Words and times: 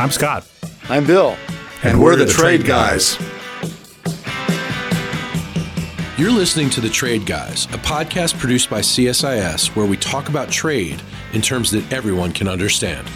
I'm 0.00 0.10
Scott. 0.10 0.48
I'm 0.88 1.06
Bill. 1.06 1.36
And, 1.82 1.92
and 1.92 2.00
we're, 2.00 2.12
we're, 2.12 2.16
the, 2.16 2.24
the 2.24 2.32
Trade, 2.32 2.60
trade 2.62 2.66
guys. 2.66 3.16
guys. 3.16 3.30
You're 6.18 6.30
listening 6.30 6.70
to 6.70 6.80
The 6.80 6.88
Trade 6.88 7.26
Guys, 7.26 7.66
a 7.66 7.76
podcast 7.76 8.38
produced 8.38 8.70
by 8.70 8.80
CSIS 8.80 9.76
where 9.76 9.84
we 9.84 9.98
talk 9.98 10.30
about 10.30 10.50
trade 10.50 11.02
in 11.34 11.42
terms 11.42 11.70
that 11.72 11.92
everyone 11.92 12.32
can 12.32 12.48
understand. 12.48 13.06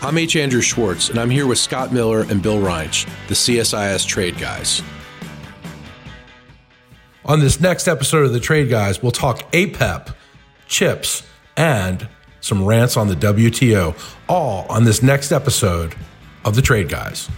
I'm 0.00 0.16
H. 0.16 0.36
Andrew 0.36 0.62
Schwartz, 0.62 1.10
and 1.10 1.18
I'm 1.18 1.28
here 1.28 1.46
with 1.46 1.58
Scott 1.58 1.92
Miller 1.92 2.22
and 2.22 2.42
Bill 2.42 2.60
Reinsch, 2.60 3.04
the 3.28 3.34
CSIS 3.34 4.06
Trade 4.06 4.38
Guys. 4.38 4.82
On 7.26 7.40
this 7.40 7.60
next 7.60 7.88
episode 7.88 8.24
of 8.24 8.32
The 8.32 8.40
Trade 8.40 8.70
Guys, 8.70 9.02
we'll 9.02 9.12
talk 9.12 9.52
APEP, 9.52 10.14
chips, 10.66 11.24
and 11.58 12.08
some 12.46 12.64
rants 12.64 12.96
on 12.96 13.08
the 13.08 13.16
WTO, 13.16 13.92
all 14.28 14.66
on 14.68 14.84
this 14.84 15.02
next 15.02 15.32
episode 15.32 15.96
of 16.44 16.54
The 16.54 16.62
Trade 16.62 16.88
Guys. 16.88 17.28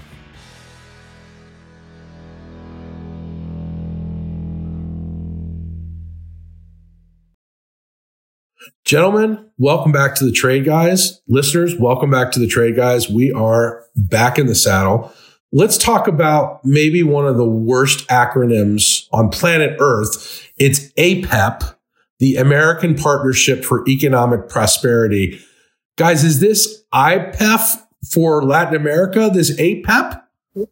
Gentlemen, 8.84 9.50
welcome 9.56 9.92
back 9.92 10.14
to 10.16 10.24
the 10.24 10.32
Trade 10.32 10.66
Guys. 10.66 11.22
Listeners, 11.26 11.74
welcome 11.74 12.10
back 12.10 12.30
to 12.32 12.38
the 12.38 12.46
Trade 12.46 12.76
Guys. 12.76 13.08
We 13.08 13.32
are 13.32 13.84
back 13.96 14.38
in 14.38 14.46
the 14.46 14.54
saddle. 14.54 15.10
Let's 15.52 15.78
talk 15.78 16.06
about 16.06 16.62
maybe 16.66 17.02
one 17.02 17.26
of 17.26 17.38
the 17.38 17.48
worst 17.48 18.06
acronyms 18.08 19.06
on 19.10 19.30
planet 19.30 19.78
Earth. 19.80 20.46
It's 20.58 20.92
APEP, 20.98 21.77
the 22.18 22.36
American 22.36 22.94
Partnership 22.94 23.64
for 23.64 23.86
Economic 23.88 24.48
Prosperity. 24.48 25.40
Guys, 25.96 26.24
is 26.24 26.40
this 26.40 26.84
IPEF 26.92 27.82
for 28.12 28.44
Latin 28.44 28.74
America, 28.74 29.30
this 29.32 29.58
APEP? 29.58 30.22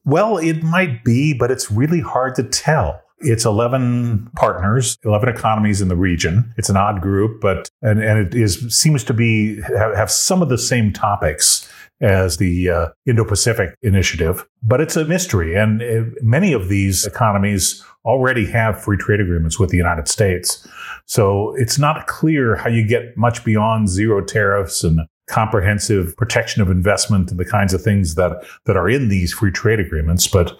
Well, 0.04 0.38
it 0.38 0.62
might 0.62 1.04
be, 1.04 1.34
but 1.34 1.50
it's 1.50 1.70
really 1.70 2.00
hard 2.00 2.34
to 2.36 2.42
tell. 2.42 3.00
It's 3.18 3.44
11 3.44 4.30
partners, 4.36 4.98
11 5.04 5.28
economies 5.28 5.80
in 5.80 5.88
the 5.88 5.96
region. 5.96 6.52
It's 6.58 6.68
an 6.68 6.76
odd 6.76 7.00
group, 7.00 7.40
but, 7.40 7.68
and, 7.80 8.02
and 8.02 8.18
it 8.18 8.34
is, 8.34 8.76
seems 8.76 9.04
to 9.04 9.14
be, 9.14 9.60
have, 9.62 9.96
have 9.96 10.10
some 10.10 10.42
of 10.42 10.48
the 10.48 10.58
same 10.58 10.92
topics 10.92 11.70
as 12.00 12.36
the 12.36 12.70
uh, 12.70 12.88
Indo-Pacific 13.06 13.76
initiative, 13.82 14.46
but 14.62 14.80
it's 14.80 14.96
a 14.96 15.04
mystery. 15.04 15.54
And 15.54 15.82
uh, 15.82 16.10
many 16.22 16.52
of 16.52 16.68
these 16.68 17.06
economies 17.06 17.84
already 18.04 18.46
have 18.46 18.82
free 18.82 18.96
trade 18.96 19.20
agreements 19.20 19.58
with 19.58 19.70
the 19.70 19.76
United 19.76 20.08
States. 20.08 20.66
So 21.06 21.54
it's 21.56 21.78
not 21.78 22.06
clear 22.06 22.56
how 22.56 22.68
you 22.68 22.86
get 22.86 23.16
much 23.16 23.44
beyond 23.44 23.88
zero 23.88 24.24
tariffs 24.24 24.84
and 24.84 25.00
comprehensive 25.28 26.16
protection 26.16 26.62
of 26.62 26.70
investment 26.70 27.30
and 27.30 27.40
the 27.40 27.44
kinds 27.44 27.74
of 27.74 27.82
things 27.82 28.14
that, 28.14 28.44
that 28.66 28.76
are 28.76 28.88
in 28.88 29.08
these 29.08 29.32
free 29.32 29.50
trade 29.50 29.80
agreements. 29.80 30.28
But 30.28 30.56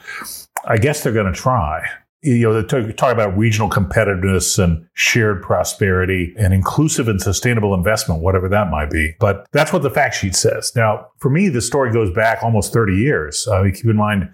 I 0.65 0.77
guess 0.79 1.03
they're 1.03 1.13
going 1.13 1.33
to 1.33 1.39
try 1.39 1.85
you 2.23 2.43
know, 2.43 2.61
they 2.61 2.93
talk 2.93 3.13
about 3.13 3.37
regional 3.37 3.69
competitiveness 3.69 4.63
and 4.63 4.87
shared 4.95 5.43
prosperity 5.43 6.35
and 6.39 6.53
inclusive 6.53 7.09
and 7.09 7.21
sustainable 7.21 7.75
investment, 7.75 8.23
whatever 8.23 8.49
that 8.49 8.71
might 8.71 8.91
be. 8.91 9.15
But 9.21 9.47
that's 9.53 9.73
what 9.73 9.83
the 9.83 9.91
fact 9.91 10.17
sheet 10.17 10.35
says. 10.35 10.73
Now, 10.75 11.09
for 11.19 11.31
me, 11.31 11.49
the 11.49 11.61
story 11.61 11.93
goes 11.93 12.13
back 12.13 12.43
almost 12.43 12.73
30 12.73 12.97
years. 12.97 13.47
Uh, 13.47 13.65
keep 13.65 13.85
in 13.85 13.97
mind, 13.97 14.31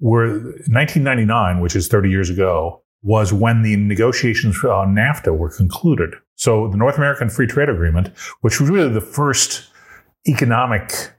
we're 0.00 0.28
1999, 0.68 1.60
which 1.60 1.76
is 1.76 1.88
30 1.88 2.10
years 2.10 2.30
ago, 2.30 2.82
was 3.02 3.32
when 3.32 3.62
the 3.62 3.76
negotiations 3.76 4.56
on 4.64 4.94
NAFTA 4.94 5.36
were 5.36 5.50
concluded. 5.50 6.14
So 6.34 6.68
the 6.68 6.76
North 6.76 6.96
American 6.96 7.28
Free 7.28 7.46
Trade 7.46 7.68
Agreement, 7.68 8.08
which 8.40 8.60
was 8.60 8.68
really 8.68 8.92
the 8.92 9.00
first 9.00 9.68
economic 10.26 11.12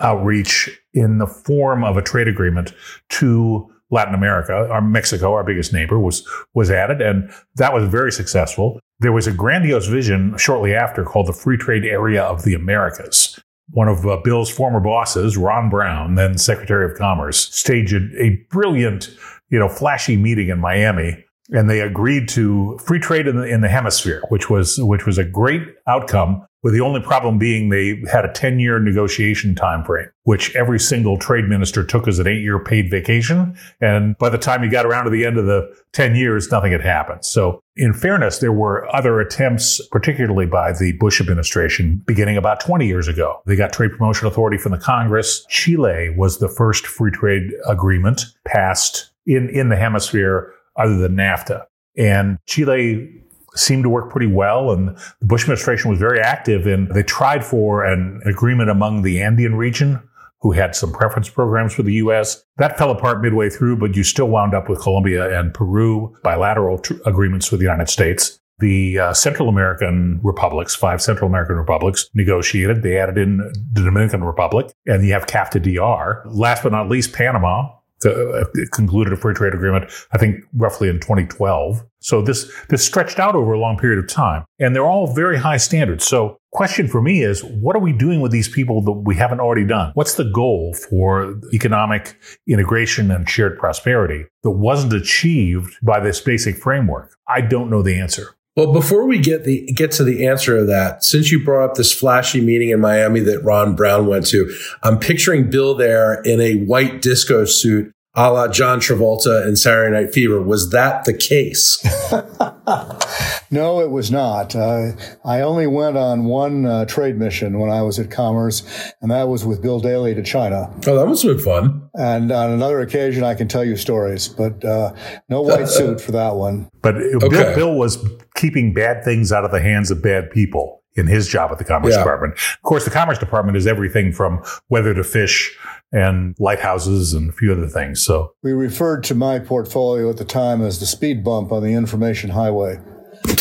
outreach 0.00 0.68
in 0.92 1.18
the 1.18 1.26
form 1.26 1.84
of 1.84 1.96
a 1.96 2.02
trade 2.02 2.28
agreement 2.28 2.72
to 3.08 3.72
Latin 3.90 4.14
America, 4.14 4.68
our 4.70 4.82
Mexico, 4.82 5.32
our 5.32 5.44
biggest 5.44 5.72
neighbor, 5.72 5.98
was 5.98 6.26
was 6.54 6.70
added, 6.70 7.00
and 7.00 7.30
that 7.56 7.72
was 7.72 7.88
very 7.88 8.12
successful. 8.12 8.80
There 9.00 9.12
was 9.12 9.26
a 9.26 9.32
grandiose 9.32 9.86
vision 9.86 10.36
shortly 10.36 10.74
after 10.74 11.04
called 11.04 11.26
the 11.26 11.32
Free 11.32 11.56
Trade 11.56 11.84
Area 11.84 12.22
of 12.22 12.42
the 12.42 12.54
Americas. 12.54 13.38
One 13.70 13.88
of 13.88 14.06
uh, 14.06 14.16
Bill's 14.24 14.50
former 14.50 14.80
bosses, 14.80 15.36
Ron 15.36 15.68
Brown, 15.68 16.14
then 16.14 16.38
Secretary 16.38 16.90
of 16.90 16.96
Commerce, 16.96 17.54
staged 17.54 17.94
a 18.18 18.30
brilliant, 18.50 19.10
you 19.50 19.58
know, 19.58 19.68
flashy 19.68 20.16
meeting 20.16 20.48
in 20.48 20.58
Miami 20.58 21.24
and 21.50 21.68
they 21.68 21.80
agreed 21.80 22.28
to 22.28 22.78
free 22.78 22.98
trade 22.98 23.26
in 23.26 23.36
the, 23.36 23.44
in 23.44 23.60
the 23.60 23.68
hemisphere, 23.68 24.22
which 24.28 24.50
was 24.50 24.78
which 24.78 25.06
was 25.06 25.18
a 25.18 25.24
great 25.24 25.62
outcome. 25.86 26.46
With 26.62 26.74
the 26.74 26.80
only 26.80 27.00
problem 27.00 27.38
being 27.38 27.68
they 27.68 28.02
had 28.10 28.24
a 28.24 28.32
10 28.32 28.58
year 28.58 28.80
negotiation 28.80 29.54
time 29.54 29.84
frame, 29.84 30.08
which 30.24 30.54
every 30.56 30.80
single 30.80 31.16
trade 31.16 31.44
minister 31.44 31.84
took 31.84 32.08
as 32.08 32.18
an 32.18 32.26
eight 32.26 32.42
year 32.42 32.58
paid 32.58 32.90
vacation. 32.90 33.56
And 33.80 34.18
by 34.18 34.28
the 34.28 34.38
time 34.38 34.64
you 34.64 34.70
got 34.70 34.84
around 34.84 35.04
to 35.04 35.10
the 35.10 35.24
end 35.24 35.38
of 35.38 35.46
the 35.46 35.72
10 35.92 36.16
years, 36.16 36.50
nothing 36.50 36.72
had 36.72 36.80
happened. 36.80 37.24
So 37.24 37.62
in 37.76 37.92
fairness, 37.92 38.38
there 38.38 38.52
were 38.52 38.92
other 38.94 39.20
attempts, 39.20 39.80
particularly 39.88 40.46
by 40.46 40.72
the 40.72 40.92
Bush 40.98 41.20
administration, 41.20 42.02
beginning 42.06 42.36
about 42.36 42.58
20 42.58 42.86
years 42.86 43.06
ago. 43.06 43.40
They 43.46 43.54
got 43.54 43.72
trade 43.72 43.92
promotion 43.92 44.26
authority 44.26 44.58
from 44.58 44.72
the 44.72 44.78
Congress. 44.78 45.46
Chile 45.48 46.12
was 46.16 46.38
the 46.38 46.48
first 46.48 46.86
free 46.86 47.12
trade 47.12 47.52
agreement 47.68 48.22
passed 48.44 49.12
in, 49.26 49.48
in 49.50 49.68
the 49.68 49.76
hemisphere 49.76 50.52
other 50.76 50.96
than 50.96 51.14
NAFTA. 51.14 51.66
And 51.96 52.38
Chile 52.46 53.10
seemed 53.58 53.82
to 53.84 53.88
work 53.88 54.10
pretty 54.10 54.26
well. 54.26 54.70
And 54.70 54.96
the 55.20 55.26
Bush 55.26 55.42
administration 55.42 55.90
was 55.90 55.98
very 55.98 56.20
active 56.20 56.66
and 56.66 56.88
they 56.90 57.02
tried 57.02 57.44
for 57.44 57.84
an 57.84 58.20
agreement 58.24 58.70
among 58.70 59.02
the 59.02 59.22
Andean 59.22 59.54
region 59.54 60.02
who 60.40 60.52
had 60.52 60.74
some 60.76 60.92
preference 60.92 61.28
programs 61.28 61.74
for 61.74 61.82
the 61.82 61.94
U.S. 61.94 62.44
That 62.58 62.78
fell 62.78 62.90
apart 62.90 63.22
midway 63.22 63.50
through, 63.50 63.76
but 63.76 63.96
you 63.96 64.04
still 64.04 64.28
wound 64.28 64.54
up 64.54 64.68
with 64.68 64.80
Colombia 64.80 65.38
and 65.38 65.52
Peru 65.52 66.16
bilateral 66.22 66.78
tr- 66.78 66.94
agreements 67.06 67.50
with 67.50 67.60
the 67.60 67.64
United 67.64 67.88
States. 67.88 68.38
The 68.60 68.98
uh, 68.98 69.14
Central 69.14 69.48
American 69.48 70.20
republics, 70.22 70.74
five 70.74 71.00
Central 71.00 71.28
American 71.28 71.56
republics, 71.56 72.08
negotiated. 72.14 72.82
They 72.82 72.98
added 72.98 73.16
in 73.16 73.38
the 73.72 73.82
Dominican 73.82 74.24
Republic, 74.24 74.72
and 74.86 75.04
you 75.04 75.12
have 75.12 75.26
CAFTA 75.26 75.62
DR. 75.62 76.22
Last 76.26 76.64
but 76.64 76.72
not 76.72 76.88
least, 76.88 77.12
Panama 77.12 77.70
uh, 78.04 78.44
concluded 78.72 79.12
a 79.12 79.16
free 79.16 79.34
trade 79.34 79.54
agreement, 79.54 79.90
I 80.12 80.18
think 80.18 80.44
roughly 80.54 80.88
in 80.88 81.00
2012. 81.00 81.82
So 82.00 82.22
this, 82.22 82.50
this 82.68 82.84
stretched 82.84 83.18
out 83.18 83.34
over 83.34 83.52
a 83.52 83.58
long 83.58 83.76
period 83.76 83.98
of 83.98 84.08
time 84.08 84.44
and 84.58 84.74
they're 84.74 84.86
all 84.86 85.12
very 85.12 85.36
high 85.36 85.56
standards. 85.56 86.06
So 86.06 86.38
question 86.52 86.86
for 86.86 87.02
me 87.02 87.22
is, 87.22 87.42
what 87.42 87.74
are 87.74 87.80
we 87.80 87.92
doing 87.92 88.20
with 88.20 88.30
these 88.30 88.48
people 88.48 88.82
that 88.82 88.92
we 88.92 89.16
haven't 89.16 89.40
already 89.40 89.66
done? 89.66 89.90
What's 89.94 90.14
the 90.14 90.30
goal 90.30 90.74
for 90.74 91.40
economic 91.52 92.16
integration 92.46 93.10
and 93.10 93.28
shared 93.28 93.58
prosperity 93.58 94.26
that 94.44 94.52
wasn't 94.52 94.92
achieved 94.92 95.76
by 95.82 96.00
this 96.00 96.20
basic 96.20 96.56
framework? 96.56 97.16
I 97.26 97.40
don't 97.40 97.68
know 97.70 97.82
the 97.82 97.98
answer. 97.98 98.37
Well, 98.58 98.72
before 98.72 99.06
we 99.06 99.20
get 99.20 99.44
the 99.44 99.64
get 99.72 99.92
to 99.92 100.02
the 100.02 100.26
answer 100.26 100.56
of 100.56 100.66
that, 100.66 101.04
since 101.04 101.30
you 101.30 101.44
brought 101.44 101.64
up 101.64 101.74
this 101.76 101.92
flashy 101.92 102.40
meeting 102.40 102.70
in 102.70 102.80
Miami 102.80 103.20
that 103.20 103.44
Ron 103.44 103.76
Brown 103.76 104.08
went 104.08 104.26
to, 104.30 104.52
I'm 104.82 104.98
picturing 104.98 105.48
Bill 105.48 105.76
there 105.76 106.20
in 106.22 106.40
a 106.40 106.64
white 106.64 107.00
disco 107.00 107.44
suit 107.44 107.92
a 108.16 108.32
la 108.32 108.48
John 108.48 108.80
Travolta 108.80 109.46
and 109.46 109.56
Saturday 109.56 109.92
Night 109.92 110.12
Fever. 110.12 110.42
Was 110.42 110.70
that 110.70 111.04
the 111.04 111.14
case? 111.14 111.78
no, 113.50 113.80
it 113.80 113.90
was 113.90 114.10
not. 114.10 114.54
Uh, 114.54 114.92
I 115.24 115.40
only 115.40 115.66
went 115.66 115.96
on 115.96 116.24
one 116.24 116.66
uh, 116.66 116.84
trade 116.84 117.16
mission 117.16 117.58
when 117.58 117.70
I 117.70 117.82
was 117.82 117.98
at 117.98 118.10
Commerce, 118.10 118.62
and 119.00 119.10
that 119.10 119.28
was 119.28 119.44
with 119.44 119.62
Bill 119.62 119.80
Daley 119.80 120.14
to 120.14 120.22
China. 120.22 120.72
Oh, 120.86 120.96
that 120.96 121.06
was 121.06 121.22
have 121.22 121.36
been 121.36 121.44
fun. 121.44 121.90
And 121.94 122.30
on 122.30 122.50
another 122.50 122.80
occasion, 122.80 123.24
I 123.24 123.34
can 123.34 123.48
tell 123.48 123.64
you 123.64 123.76
stories, 123.76 124.28
but 124.28 124.64
uh, 124.64 124.94
no 125.28 125.42
white 125.42 125.68
suit 125.68 126.00
for 126.00 126.12
that 126.12 126.36
one. 126.36 126.70
But 126.82 126.96
okay. 126.96 127.28
Bill, 127.28 127.54
Bill 127.54 127.74
was 127.74 128.04
keeping 128.36 128.72
bad 128.72 129.04
things 129.04 129.32
out 129.32 129.44
of 129.44 129.50
the 129.50 129.60
hands 129.60 129.90
of 129.90 130.02
bad 130.02 130.30
people 130.30 130.82
in 130.98 131.06
his 131.06 131.28
job 131.28 131.52
at 131.52 131.58
the 131.58 131.64
Commerce 131.64 131.94
yeah. 131.94 131.98
Department. 131.98 132.34
Of 132.34 132.62
course, 132.62 132.84
the 132.84 132.90
Commerce 132.90 133.18
Department 133.18 133.56
is 133.56 133.66
everything 133.66 134.12
from 134.12 134.42
weather 134.68 134.94
to 134.94 135.04
fish 135.04 135.56
and 135.92 136.34
lighthouses 136.38 137.14
and 137.14 137.30
a 137.30 137.32
few 137.32 137.52
other 137.52 137.68
things. 137.68 138.02
So 138.02 138.34
we 138.42 138.52
referred 138.52 139.04
to 139.04 139.14
my 139.14 139.38
portfolio 139.38 140.10
at 140.10 140.18
the 140.18 140.24
time 140.24 140.62
as 140.62 140.80
the 140.80 140.86
speed 140.86 141.24
bump 141.24 141.52
on 141.52 141.62
the 141.62 141.72
information 141.72 142.30
highway. 142.30 142.78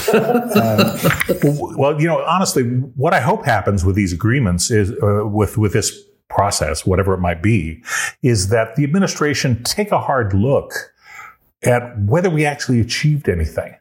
well, 1.77 1.99
you 1.99 2.07
know, 2.07 2.23
honestly, 2.23 2.63
what 2.95 3.13
I 3.13 3.19
hope 3.19 3.45
happens 3.45 3.83
with 3.83 3.95
these 3.95 4.13
agreements 4.13 4.71
is 4.71 4.91
uh, 5.03 5.25
with 5.25 5.57
with 5.57 5.73
this 5.73 6.03
process, 6.29 6.85
whatever 6.85 7.13
it 7.13 7.19
might 7.19 7.41
be, 7.41 7.83
is 8.21 8.49
that 8.49 8.75
the 8.75 8.83
administration 8.83 9.63
take 9.63 9.91
a 9.91 9.99
hard 9.99 10.33
look 10.33 10.73
at 11.63 11.99
whether 12.01 12.29
we 12.29 12.45
actually 12.45 12.79
achieved 12.79 13.29
anything. 13.29 13.75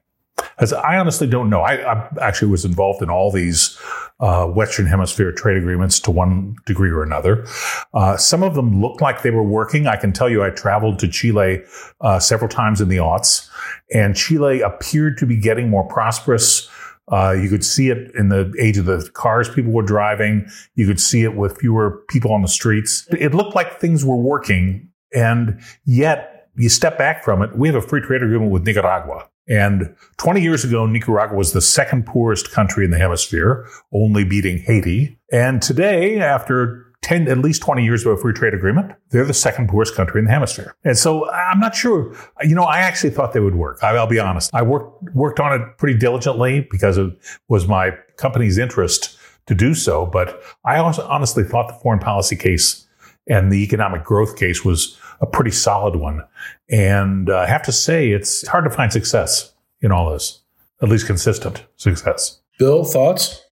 I 0.59 0.97
honestly 0.97 1.27
don't 1.27 1.51
know. 1.51 1.61
I, 1.61 1.75
I, 1.93 2.09
actually 2.21 2.51
was 2.51 2.65
involved 2.65 3.03
in 3.03 3.11
all 3.11 3.31
these 3.31 3.79
uh, 4.21 4.47
Western 4.47 4.87
Hemisphere 4.87 5.33
trade 5.33 5.59
agreements 5.59 6.01
to 6.01 6.11
one 6.11 6.57
degree 6.65 6.91
or 6.91 7.03
another. 7.03 7.47
Uh, 7.93 8.17
some 8.17 8.43
of 8.43 8.55
them 8.55 8.81
looked 8.81 9.03
like 9.03 9.23
they 9.23 9.31
were 9.31 9.43
working. 9.43 9.87
I 9.87 9.97
can 9.97 10.13
tell 10.13 10.29
you, 10.29 10.43
I 10.43 10.51
traveled 10.51 10.99
to 11.01 11.09
Chile 11.09 11.63
uh, 12.01 12.19
several 12.19 12.49
times 12.49 12.81
in 12.81 12.89
the 12.89 12.97
aughts, 12.97 13.51
and 13.93 14.17
Chile 14.17 14.63
appeared 14.63 15.19
to 15.19 15.27
be 15.27 15.37
getting 15.37 15.69
more 15.69 15.87
prosperous. 15.87 16.69
Uh, 17.13 17.37
you 17.39 17.49
could 17.49 17.65
see 17.65 17.91
it 17.91 18.13
in 18.17 18.31
the 18.31 18.53
age 18.59 18.79
of 18.79 18.87
the 18.87 19.09
cars 19.13 19.49
people 19.49 19.73
were 19.73 19.83
driving. 19.83 20.49
You 20.75 20.87
could 20.87 21.01
see 21.01 21.23
it 21.23 21.37
with 21.37 21.59
fewer 21.59 22.03
people 22.09 22.33
on 22.33 22.43
the 22.43 22.49
streets. 22.49 23.07
It 23.11 23.33
looked 23.33 23.55
like 23.55 23.79
things 23.79 24.05
were 24.05 24.17
working. 24.17 24.89
And 25.15 25.61
yet 25.85 26.49
you 26.57 26.69
step 26.69 26.99
back 26.99 27.23
from 27.23 27.43
it. 27.43 27.57
We 27.57 27.69
have 27.69 27.77
a 27.77 27.87
free 27.87 28.01
trade 28.01 28.23
agreement 28.23 28.51
with 28.51 28.65
Nicaragua. 28.65 29.29
And 29.49 29.95
20 30.19 30.43
years 30.43 30.65
ago, 30.65 30.87
Nicaragua 30.87 31.37
was 31.37 31.53
the 31.53 31.61
second 31.61 32.07
poorest 32.07 32.51
country 32.51 32.85
in 32.85 32.91
the 32.91 32.99
hemisphere, 32.99 33.67
only 33.93 34.25
beating 34.25 34.59
Haiti. 34.59 35.19
And 35.31 35.63
today, 35.63 36.19
after 36.19 36.87
10, 37.03 37.29
at 37.29 37.39
least 37.39 37.63
20 37.63 37.85
years 37.85 38.05
of 38.05 38.13
a 38.13 38.17
free 38.17 38.33
trade 38.33 38.55
agreement, 38.55 38.93
they're 39.11 39.25
the 39.25 39.33
second 39.33 39.69
poorest 39.69 39.95
country 39.95 40.19
in 40.19 40.25
the 40.25 40.33
hemisphere. 40.33 40.75
And 40.85 40.99
so 40.99 41.31
I'm 41.31 41.61
not 41.61 41.77
sure, 41.77 42.13
you 42.43 42.55
know, 42.57 42.65
I 42.65 42.79
actually 42.79 43.11
thought 43.11 43.33
they 43.33 43.41
would 43.41 43.55
work. 43.55 43.79
I'll 43.83 44.09
be 44.09 44.19
honest. 44.19 44.51
I 44.53 44.63
worked, 44.63 45.15
worked 45.15 45.39
on 45.39 45.53
it 45.61 45.79
pretty 45.79 45.97
diligently 45.97 46.67
because 46.69 46.99
it 46.99 47.13
was 47.49 47.69
my 47.69 47.93
company's 48.17 48.59
interest 48.59 49.17
to 49.47 49.55
do 49.55 49.75
so. 49.75 50.07
But 50.07 50.43
I 50.65 50.79
also 50.79 51.07
honestly 51.07 51.45
thought 51.45 51.69
the 51.69 51.75
foreign 51.75 52.01
policy 52.01 52.35
case 52.35 52.87
and 53.29 53.53
the 53.53 53.63
economic 53.63 54.03
growth 54.03 54.37
case 54.37 54.65
was 54.65 54.99
a 55.21 55.27
pretty 55.27 55.51
solid 55.51 55.97
one. 55.97 56.23
And 56.69 57.31
uh, 57.31 57.39
I 57.39 57.47
have 57.47 57.63
to 57.65 57.73
say, 57.73 58.11
it's 58.11 58.47
hard 58.47 58.65
to 58.65 58.71
find 58.71 58.93
success 58.93 59.53
in 59.81 59.93
all 59.93 60.11
this, 60.11 60.41
at 60.83 60.89
least 60.89 61.07
consistent 61.07 61.65
success. 61.77 62.41
Bill, 62.59 62.85
thoughts? 62.85 63.43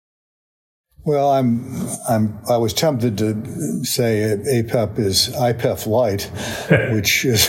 Well, 1.04 1.30
I'm, 1.30 1.66
I'm, 2.08 2.38
I 2.48 2.56
was 2.56 2.72
tempted 2.72 3.18
to 3.18 3.84
say 3.84 4.38
APEP 4.46 4.98
is 4.98 5.28
IPEF 5.36 5.86
light, 5.86 6.30
which 6.94 7.26
is, 7.26 7.46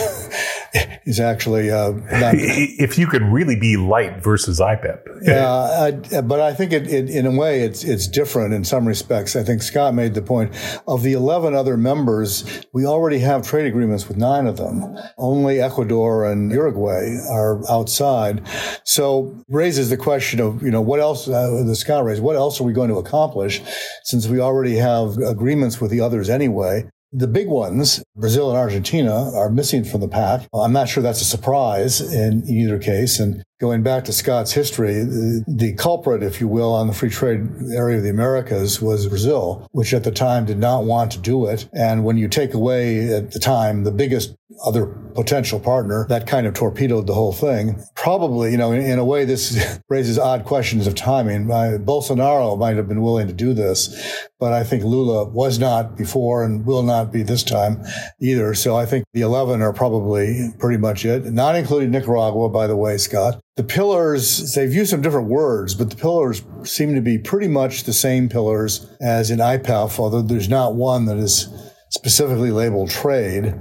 is 1.05 1.19
actually 1.19 1.71
uh, 1.71 1.91
not. 1.91 2.35
If 2.35 2.97
you 2.97 3.07
can 3.07 3.31
really 3.31 3.55
be 3.55 3.77
light 3.77 4.23
versus 4.23 4.59
IPEF. 4.59 4.99
yeah, 5.21 5.49
I, 5.49 6.21
but 6.21 6.39
I 6.39 6.53
think 6.53 6.73
it, 6.73 6.87
it, 6.87 7.09
in 7.09 7.25
a 7.25 7.31
way, 7.31 7.61
it's, 7.61 7.83
it's 7.83 8.07
different 8.07 8.53
in 8.53 8.63
some 8.63 8.87
respects. 8.87 9.35
I 9.35 9.43
think 9.43 9.61
Scott 9.61 9.93
made 9.93 10.13
the 10.13 10.21
point 10.21 10.53
of 10.87 11.03
the 11.03 11.13
11 11.13 11.53
other 11.53 11.77
members, 11.77 12.65
we 12.73 12.85
already 12.85 13.19
have 13.19 13.47
trade 13.47 13.65
agreements 13.65 14.07
with 14.07 14.17
nine 14.17 14.47
of 14.47 14.57
them. 14.57 14.97
Only 15.17 15.61
Ecuador 15.61 16.29
and 16.29 16.51
Uruguay 16.51 17.17
are 17.29 17.61
outside. 17.69 18.45
So 18.83 19.35
raises 19.47 19.89
the 19.89 19.97
question 19.97 20.39
of, 20.39 20.61
you 20.61 20.71
know, 20.71 20.81
what 20.81 20.99
else, 20.99 21.27
uh, 21.27 21.63
the 21.65 21.75
Scott 21.75 22.03
raised, 22.03 22.21
what 22.21 22.35
else 22.35 22.59
are 22.59 22.63
we 22.63 22.73
going 22.73 22.89
to 22.89 22.97
accomplish 22.97 23.61
since 24.03 24.27
we 24.27 24.39
already 24.39 24.75
have 24.75 25.17
agreements 25.17 25.79
with 25.79 25.91
the 25.91 26.01
others 26.01 26.29
anyway? 26.29 26.89
The 27.17 27.27
big 27.27 27.47
ones, 27.47 28.03
Brazil 28.17 28.49
and 28.49 28.57
Argentina, 28.57 29.31
are 29.33 29.49
missing 29.49 29.85
from 29.85 30.01
the 30.01 30.07
pack. 30.09 30.49
I'm 30.53 30.73
not 30.73 30.89
sure 30.89 31.01
that's 31.01 31.21
a 31.21 31.25
surprise 31.25 32.01
in 32.01 32.43
either 32.45 32.77
case. 32.77 33.21
And 33.21 33.41
going 33.59 33.83
back 33.83 34.03
to 34.05 34.13
Scott's 34.13 34.51
history, 34.51 34.95
the, 34.95 35.43
the, 35.47 35.73
culprit, 35.73 36.21
if 36.23 36.41
you 36.41 36.47
will, 36.47 36.73
on 36.73 36.87
the 36.87 36.93
free 36.93 37.09
trade 37.09 37.47
area 37.73 37.97
of 37.97 38.03
the 38.03 38.09
Americas 38.09 38.81
was 38.81 39.07
Brazil, 39.07 39.67
which 39.71 39.93
at 39.93 40.03
the 40.03 40.11
time 40.11 40.45
did 40.45 40.59
not 40.59 40.83
want 40.83 41.11
to 41.11 41.19
do 41.19 41.45
it. 41.45 41.67
And 41.73 42.03
when 42.03 42.17
you 42.17 42.27
take 42.27 42.53
away 42.53 43.13
at 43.13 43.31
the 43.31 43.39
time 43.39 43.83
the 43.83 43.91
biggest 43.91 44.35
other 44.65 44.85
potential 44.85 45.59
partner, 45.59 46.05
that 46.09 46.27
kind 46.27 46.45
of 46.45 46.53
torpedoed 46.53 47.07
the 47.07 47.13
whole 47.13 47.33
thing. 47.33 47.81
Probably, 47.95 48.51
you 48.51 48.57
know, 48.57 48.71
in, 48.71 48.81
in 48.81 48.99
a 48.99 49.05
way, 49.05 49.25
this 49.25 49.79
raises 49.89 50.19
odd 50.19 50.45
questions 50.45 50.87
of 50.87 50.95
timing. 50.95 51.45
Bolsonaro 51.45 52.57
might 52.57 52.77
have 52.77 52.87
been 52.87 53.01
willing 53.01 53.27
to 53.27 53.33
do 53.33 53.53
this, 53.53 54.27
but 54.39 54.53
I 54.53 54.63
think 54.63 54.83
Lula 54.83 55.25
was 55.25 55.59
not 55.59 55.97
before 55.97 56.43
and 56.43 56.65
will 56.65 56.83
not 56.83 57.11
be 57.11 57.23
this 57.23 57.43
time 57.43 57.83
either. 58.19 58.53
So 58.53 58.75
I 58.75 58.85
think 58.85 59.05
the 59.13 59.21
11 59.21 59.61
are 59.61 59.73
probably 59.73 60.53
pretty 60.59 60.77
much 60.77 61.05
it, 61.05 61.25
not 61.25 61.55
including 61.55 61.91
Nicaragua, 61.91 62.49
by 62.49 62.67
the 62.67 62.75
way, 62.75 62.97
Scott. 62.97 63.41
The 63.55 63.63
pillars, 63.63 64.53
they've 64.53 64.73
used 64.73 64.91
some 64.91 65.01
different 65.01 65.29
words, 65.29 65.75
but 65.75 65.89
the 65.89 65.95
pillars 65.95 66.43
seem 66.63 66.93
to 66.93 67.01
be 67.01 67.17
pretty 67.17 67.47
much 67.47 67.83
the 67.83 67.93
same 67.93 68.27
pillars 68.27 68.85
as 68.99 69.31
in 69.31 69.39
IPEF, 69.39 69.97
although 69.97 70.21
there's 70.21 70.49
not 70.49 70.75
one 70.75 71.05
that 71.05 71.17
is 71.17 71.47
specifically 71.89 72.51
labeled 72.51 72.89
trade. 72.89 73.55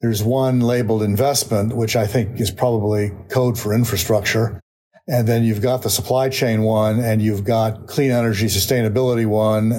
There's 0.00 0.22
one 0.22 0.60
labeled 0.60 1.02
investment, 1.02 1.74
which 1.74 1.96
I 1.96 2.06
think 2.06 2.40
is 2.40 2.52
probably 2.52 3.10
code 3.28 3.58
for 3.58 3.74
infrastructure. 3.74 4.60
And 5.08 5.26
then 5.26 5.42
you've 5.42 5.60
got 5.60 5.82
the 5.82 5.90
supply 5.90 6.28
chain 6.28 6.62
one 6.62 7.00
and 7.00 7.20
you've 7.20 7.42
got 7.42 7.88
clean 7.88 8.12
energy 8.12 8.46
sustainability 8.46 9.26
one. 9.26 9.72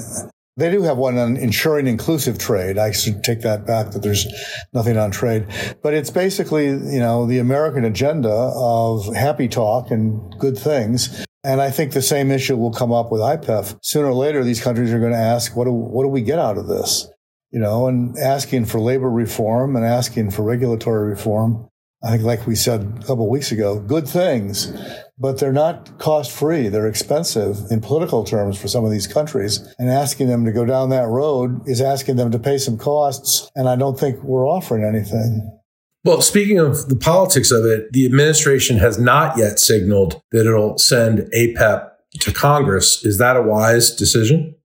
They 0.58 0.70
do 0.70 0.82
have 0.84 0.98
one 0.98 1.18
on 1.18 1.38
ensuring 1.38 1.88
inclusive 1.88 2.38
trade. 2.38 2.78
I 2.78 2.92
should 2.92 3.24
take 3.24 3.42
that 3.42 3.66
back 3.66 3.92
that 3.92 4.02
there's 4.02 4.28
nothing 4.74 4.98
on 4.98 5.12
trade, 5.12 5.48
but 5.82 5.94
it's 5.94 6.10
basically, 6.10 6.66
you 6.66 7.00
know, 7.00 7.26
the 7.26 7.40
American 7.40 7.86
agenda 7.86 8.30
of 8.30 9.16
happy 9.16 9.48
talk 9.48 9.92
and 9.92 10.22
good 10.40 10.58
things. 10.58 11.26
And 11.44 11.62
I 11.62 11.72
think 11.72 11.94
the 11.94 12.02
same 12.02 12.30
issue 12.32 12.58
will 12.58 12.74
come 12.74 12.92
up 12.92 13.12
with 13.12 13.22
IPEF. 13.22 13.80
Sooner 13.82 14.08
or 14.08 14.14
later, 14.14 14.44
these 14.44 14.62
countries 14.62 14.92
are 14.94 15.00
going 15.00 15.14
to 15.14 15.18
ask, 15.18 15.56
what 15.56 15.66
do, 15.66 15.72
what 15.72 16.04
do 16.04 16.10
we 16.10 16.22
get 16.22 16.38
out 16.38 16.58
of 16.58 16.68
this? 16.68 17.10
you 17.52 17.60
know, 17.60 17.88
and 17.88 18.18
asking 18.18 18.66
for 18.66 18.80
labor 18.80 19.10
reform 19.10 19.76
and 19.76 19.86
asking 19.86 20.32
for 20.32 20.44
regulatory 20.44 21.10
reform. 21.10 21.68
I 22.04 22.12
think, 22.12 22.24
like 22.24 22.48
we 22.48 22.56
said 22.56 22.82
a 22.82 23.06
couple 23.06 23.26
of 23.26 23.30
weeks 23.30 23.52
ago, 23.52 23.80
good 23.80 24.08
things, 24.08 24.74
but 25.18 25.40
they're 25.40 25.54
not 25.54 25.98
cost 26.00 26.32
free. 26.32 26.68
They're 26.68 26.88
expensive 26.88 27.60
in 27.70 27.82
political 27.82 28.24
terms 28.24 28.60
for 28.60 28.68
some 28.68 28.86
of 28.86 28.92
these 28.92 29.08
countries. 29.08 29.60
And 29.78 29.90
asking 29.90 30.28
them 30.28 30.46
to 30.46 30.52
go 30.52 30.66
down 30.66 30.90
that 30.90 31.08
road 31.08 31.68
is 31.68 31.82
asking 31.82 32.16
them 32.16 32.32
to 32.32 32.40
pay 32.40 32.58
some 32.58 32.78
costs. 32.78 33.50
And 33.56 33.70
I 33.70 33.76
don't 33.76 34.00
think 34.00 34.22
we're 34.24 34.48
offering 34.48 34.84
anything. 34.84 35.60
Well, 36.04 36.22
speaking 36.22 36.58
of 36.58 36.90
the 36.90 36.96
politics 36.96 37.52
of 37.52 37.66
it, 37.66 37.92
the 37.92 38.06
administration 38.06 38.78
has 38.78 38.98
not 38.98 39.38
yet 39.38 39.60
signaled 39.60 40.22
that 40.32 40.48
it'll 40.48 40.78
send 40.80 41.30
APEP 41.34 41.92
to 42.22 42.34
Congress. 42.34 43.06
Is 43.06 43.20
that 43.20 43.36
a 43.36 43.42
wise 43.42 43.96
decision? 43.96 44.56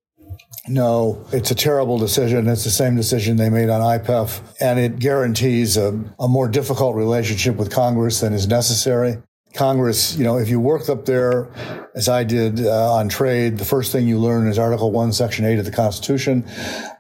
No, 0.69 1.25
it's 1.33 1.51
a 1.51 1.55
terrible 1.55 1.99
decision. 1.99 2.49
It's 2.49 2.65
the 2.65 2.71
same 2.71 2.97
decision 2.97 3.37
they 3.37 3.51
made 3.51 3.69
on 3.69 3.81
IPEF, 3.81 4.41
and 4.61 4.81
it 4.81 4.99
guarantees 4.99 5.77
a, 5.77 5.89
a 6.19 6.27
more 6.27 6.49
difficult 6.49 6.97
relationship 6.97 7.57
with 7.57 7.71
Congress 7.71 8.21
than 8.21 8.33
is 8.33 8.49
necessary. 8.49 9.19
Congress, 9.57 10.17
you 10.17 10.25
know, 10.25 10.39
if 10.39 10.49
you 10.49 10.61
worked 10.61 10.89
up 10.89 11.07
there, 11.07 11.49
as 11.95 12.09
I 12.09 12.25
did 12.25 12.65
uh, 12.65 12.95
on 12.95 13.09
trade, 13.09 13.59
the 13.59 13.65
first 13.65 13.91
thing 13.91 14.07
you 14.07 14.19
learn 14.19 14.47
is 14.47 14.59
Article 14.59 14.93
1, 14.93 15.13
Section 15.13 15.45
8 15.45 15.59
of 15.59 15.65
the 15.65 15.71
Constitution, 15.73 16.43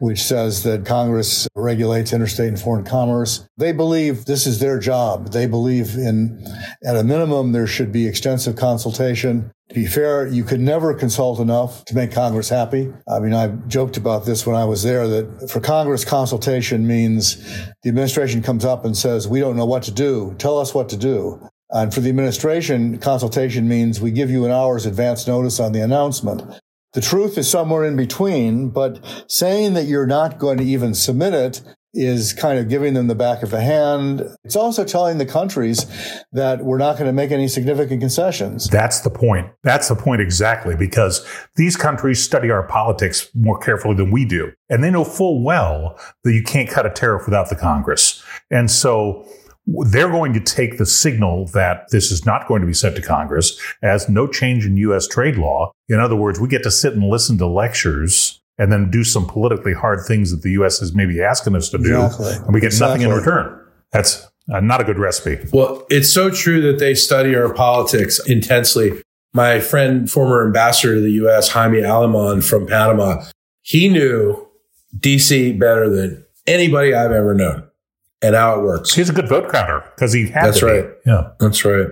which 0.00 0.22
says 0.22 0.62
that 0.62 0.86
Congress 0.86 1.46
regulates 1.54 2.12
interstate 2.12 2.48
and 2.48 2.58
foreign 2.58 2.84
commerce. 2.84 3.46
They 3.58 3.72
believe 3.72 4.24
this 4.24 4.46
is 4.46 4.58
their 4.58 4.78
job. 4.78 5.32
They 5.32 5.46
believe 5.46 5.94
in, 5.96 6.44
at 6.84 6.96
a 6.96 7.04
minimum, 7.04 7.52
there 7.52 7.66
should 7.66 7.92
be 7.92 8.08
extensive 8.08 8.56
consultation. 8.56 9.52
To 9.68 9.74
be 9.74 9.86
fair, 9.86 10.26
you 10.26 10.44
could 10.44 10.60
never 10.60 10.94
consult 10.94 11.40
enough 11.40 11.84
to 11.86 11.94
make 11.94 12.12
Congress 12.12 12.48
happy. 12.48 12.92
I 13.08 13.18
mean, 13.18 13.34
I 13.34 13.48
joked 13.66 13.96
about 13.96 14.24
this 14.24 14.46
when 14.46 14.56
I 14.56 14.64
was 14.64 14.82
there 14.82 15.06
that 15.08 15.50
for 15.50 15.60
Congress, 15.60 16.04
consultation 16.04 16.86
means 16.86 17.36
the 17.82 17.88
administration 17.88 18.42
comes 18.42 18.64
up 18.64 18.84
and 18.84 18.96
says, 18.96 19.28
we 19.28 19.40
don't 19.40 19.56
know 19.56 19.66
what 19.66 19.82
to 19.84 19.90
do. 19.90 20.34
Tell 20.38 20.58
us 20.58 20.72
what 20.72 20.88
to 20.90 20.96
do. 20.96 21.48
And 21.70 21.92
for 21.92 22.00
the 22.00 22.08
administration, 22.08 22.98
consultation 22.98 23.68
means 23.68 24.00
we 24.00 24.10
give 24.10 24.30
you 24.30 24.44
an 24.44 24.52
hour's 24.52 24.86
advance 24.86 25.26
notice 25.26 25.58
on 25.58 25.72
the 25.72 25.80
announcement. 25.80 26.42
The 26.92 27.00
truth 27.00 27.36
is 27.36 27.50
somewhere 27.50 27.84
in 27.84 27.96
between, 27.96 28.70
but 28.70 29.04
saying 29.28 29.74
that 29.74 29.84
you're 29.84 30.06
not 30.06 30.38
going 30.38 30.58
to 30.58 30.64
even 30.64 30.94
submit 30.94 31.34
it 31.34 31.62
is 31.92 32.34
kind 32.34 32.58
of 32.58 32.68
giving 32.68 32.92
them 32.92 33.06
the 33.06 33.14
back 33.14 33.42
of 33.42 33.50
the 33.50 33.60
hand. 33.60 34.22
It's 34.44 34.56
also 34.56 34.84
telling 34.84 35.16
the 35.18 35.26
countries 35.26 35.86
that 36.32 36.62
we're 36.62 36.78
not 36.78 36.98
going 36.98 37.06
to 37.06 37.12
make 37.12 37.30
any 37.30 37.48
significant 37.48 38.00
concessions. 38.00 38.68
That's 38.68 39.00
the 39.00 39.10
point. 39.10 39.50
That's 39.62 39.88
the 39.88 39.96
point 39.96 40.20
exactly, 40.20 40.76
because 40.76 41.26
these 41.56 41.74
countries 41.74 42.22
study 42.22 42.50
our 42.50 42.66
politics 42.66 43.30
more 43.34 43.58
carefully 43.58 43.94
than 43.94 44.10
we 44.10 44.26
do. 44.26 44.52
And 44.68 44.84
they 44.84 44.90
know 44.90 45.04
full 45.04 45.42
well 45.42 45.98
that 46.24 46.34
you 46.34 46.42
can't 46.42 46.68
cut 46.68 46.86
a 46.86 46.90
tariff 46.90 47.24
without 47.24 47.48
the 47.48 47.56
Congress. 47.56 48.22
And 48.50 48.70
so 48.70 49.26
they're 49.66 50.10
going 50.10 50.32
to 50.32 50.40
take 50.40 50.78
the 50.78 50.86
signal 50.86 51.46
that 51.48 51.90
this 51.90 52.12
is 52.12 52.24
not 52.24 52.46
going 52.46 52.60
to 52.60 52.66
be 52.66 52.74
sent 52.74 52.96
to 52.96 53.02
Congress 53.02 53.60
as 53.82 54.08
no 54.08 54.26
change 54.26 54.64
in 54.64 54.76
U.S. 54.76 55.08
trade 55.08 55.36
law. 55.36 55.72
In 55.88 55.98
other 55.98 56.16
words, 56.16 56.38
we 56.38 56.48
get 56.48 56.62
to 56.62 56.70
sit 56.70 56.92
and 56.92 57.02
listen 57.02 57.36
to 57.38 57.46
lectures 57.46 58.40
and 58.58 58.72
then 58.72 58.90
do 58.90 59.04
some 59.04 59.26
politically 59.26 59.74
hard 59.74 60.00
things 60.06 60.30
that 60.30 60.42
the 60.42 60.52
U.S. 60.52 60.80
is 60.80 60.94
maybe 60.94 61.20
asking 61.20 61.56
us 61.56 61.68
to 61.70 61.78
do, 61.78 62.04
exactly. 62.04 62.32
and 62.32 62.54
we 62.54 62.60
get 62.60 62.68
exactly. 62.68 63.04
nothing 63.04 63.12
in 63.12 63.18
return. 63.18 63.60
That's 63.92 64.26
uh, 64.52 64.60
not 64.60 64.80
a 64.80 64.84
good 64.84 64.98
recipe. 64.98 65.44
Well, 65.52 65.84
it's 65.90 66.12
so 66.12 66.30
true 66.30 66.60
that 66.62 66.78
they 66.78 66.94
study 66.94 67.34
our 67.34 67.52
politics 67.52 68.20
intensely. 68.26 69.02
My 69.34 69.60
friend, 69.60 70.10
former 70.10 70.46
ambassador 70.46 70.94
to 70.94 71.00
the 71.00 71.10
U.S., 71.12 71.48
Jaime 71.48 71.82
Aleman 71.82 72.40
from 72.40 72.66
Panama, 72.66 73.24
he 73.60 73.88
knew 73.88 74.46
DC 74.98 75.58
better 75.58 75.90
than 75.90 76.24
anybody 76.46 76.94
I've 76.94 77.12
ever 77.12 77.34
known 77.34 77.68
and 78.22 78.34
how 78.34 78.58
it 78.58 78.62
works. 78.62 78.94
He's 78.94 79.10
a 79.10 79.12
good 79.12 79.28
vote 79.28 79.50
counter 79.52 79.84
because 79.94 80.12
he 80.12 80.26
had 80.28 80.46
That's 80.46 80.62
right. 80.62 80.84
Be. 81.04 81.10
Yeah. 81.10 81.30
That's 81.38 81.64
right. 81.64 81.88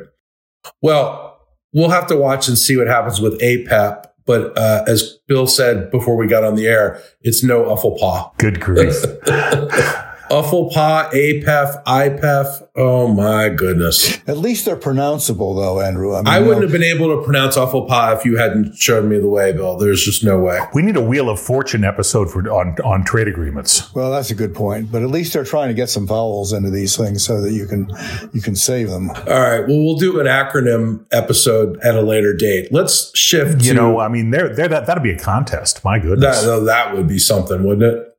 Well, 0.81 1.41
we'll 1.73 1.91
have 1.91 2.07
to 2.09 2.17
watch 2.17 2.49
and 2.49 2.59
see 2.59 2.77
what 2.77 2.87
happens 2.87 3.21
with 3.21 3.41
APEP. 3.41 4.07
But 4.27 4.57
uh, 4.57 4.85
as 4.87 5.19
Bill 5.29 5.47
said 5.47 5.91
before 5.91 6.17
we 6.17 6.27
got 6.27 6.45
on 6.45 6.55
the 6.55 6.67
air, 6.67 7.03
it's 7.21 7.45
no 7.45 7.65
paw. 7.77 8.33
Good 8.39 8.61
grief. 8.61 9.05
UFLPA, 10.35 11.13
APEP, 11.13 11.85
IPEF. 11.85 12.69
Oh 12.75 13.07
my 13.07 13.49
goodness. 13.51 14.19
At 14.27 14.39
least 14.39 14.65
they're 14.65 14.77
pronounceable, 14.77 15.55
though, 15.55 15.81
Andrew. 15.81 16.15
I, 16.15 16.19
mean, 16.19 16.27
I 16.27 16.41
wouldn't 16.41 16.57
know, 16.57 16.63
have 16.63 16.73
been 16.73 16.83
able 16.83 17.17
to 17.17 17.23
pronounce 17.23 17.57
UFLPA 17.57 18.19
if 18.19 18.25
you 18.25 18.37
hadn't 18.37 18.77
shown 18.77 19.09
me 19.09 19.19
the 19.19 19.29
way, 19.29 19.53
Bill. 19.53 19.77
There's 19.77 20.05
just 20.05 20.25
no 20.25 20.41
way. 20.41 20.61
We 20.75 20.83
need 20.83 20.97
a 20.97 21.01
Wheel 21.01 21.31
of 21.31 21.39
Fortune 21.39 21.85
episode 21.85 22.33
for 22.33 22.41
on, 22.51 22.77
on 22.85 23.05
trade 23.05 23.29
agreements. 23.29 23.95
Well, 23.95 24.11
that's 24.11 24.31
a 24.31 24.35
good 24.35 24.55
point. 24.55 24.91
But 24.91 25.03
at 25.03 25.11
least 25.11 25.35
they're 25.35 25.45
trying 25.45 25.69
to 25.69 25.75
get 25.75 25.89
some 25.89 26.07
vowels 26.07 26.53
into 26.53 26.71
these 26.71 26.97
things 26.97 27.25
so 27.25 27.41
that 27.41 27.53
you 27.53 27.67
can 27.67 27.89
you 28.33 28.41
can 28.41 28.57
save 28.57 28.91
them. 28.91 29.11
All 29.11 29.17
right. 29.17 29.61
Well, 29.61 29.85
we'll 29.85 29.99
do 29.99 30.19
an 30.19 30.27
acronym 30.27 31.07
episode 31.13 31.79
at 31.81 31.95
a 31.95 32.03
later 32.03 32.35
date. 32.35 32.73
Let's 32.73 33.17
shift. 33.17 33.63
You 33.63 33.73
to, 33.73 33.75
know, 33.75 34.01
I 34.01 34.09
mean, 34.09 34.31
there, 34.31 34.53
there, 34.53 34.67
that 34.67 34.87
that'd 34.87 35.03
be 35.03 35.13
a 35.13 35.19
contest. 35.19 35.85
My 35.85 36.01
goodness, 36.01 36.43
that, 36.43 36.65
that 36.65 36.97
would 36.97 37.07
be 37.07 37.21
something, 37.21 37.63
wouldn't 37.63 37.95
it? 37.95 38.14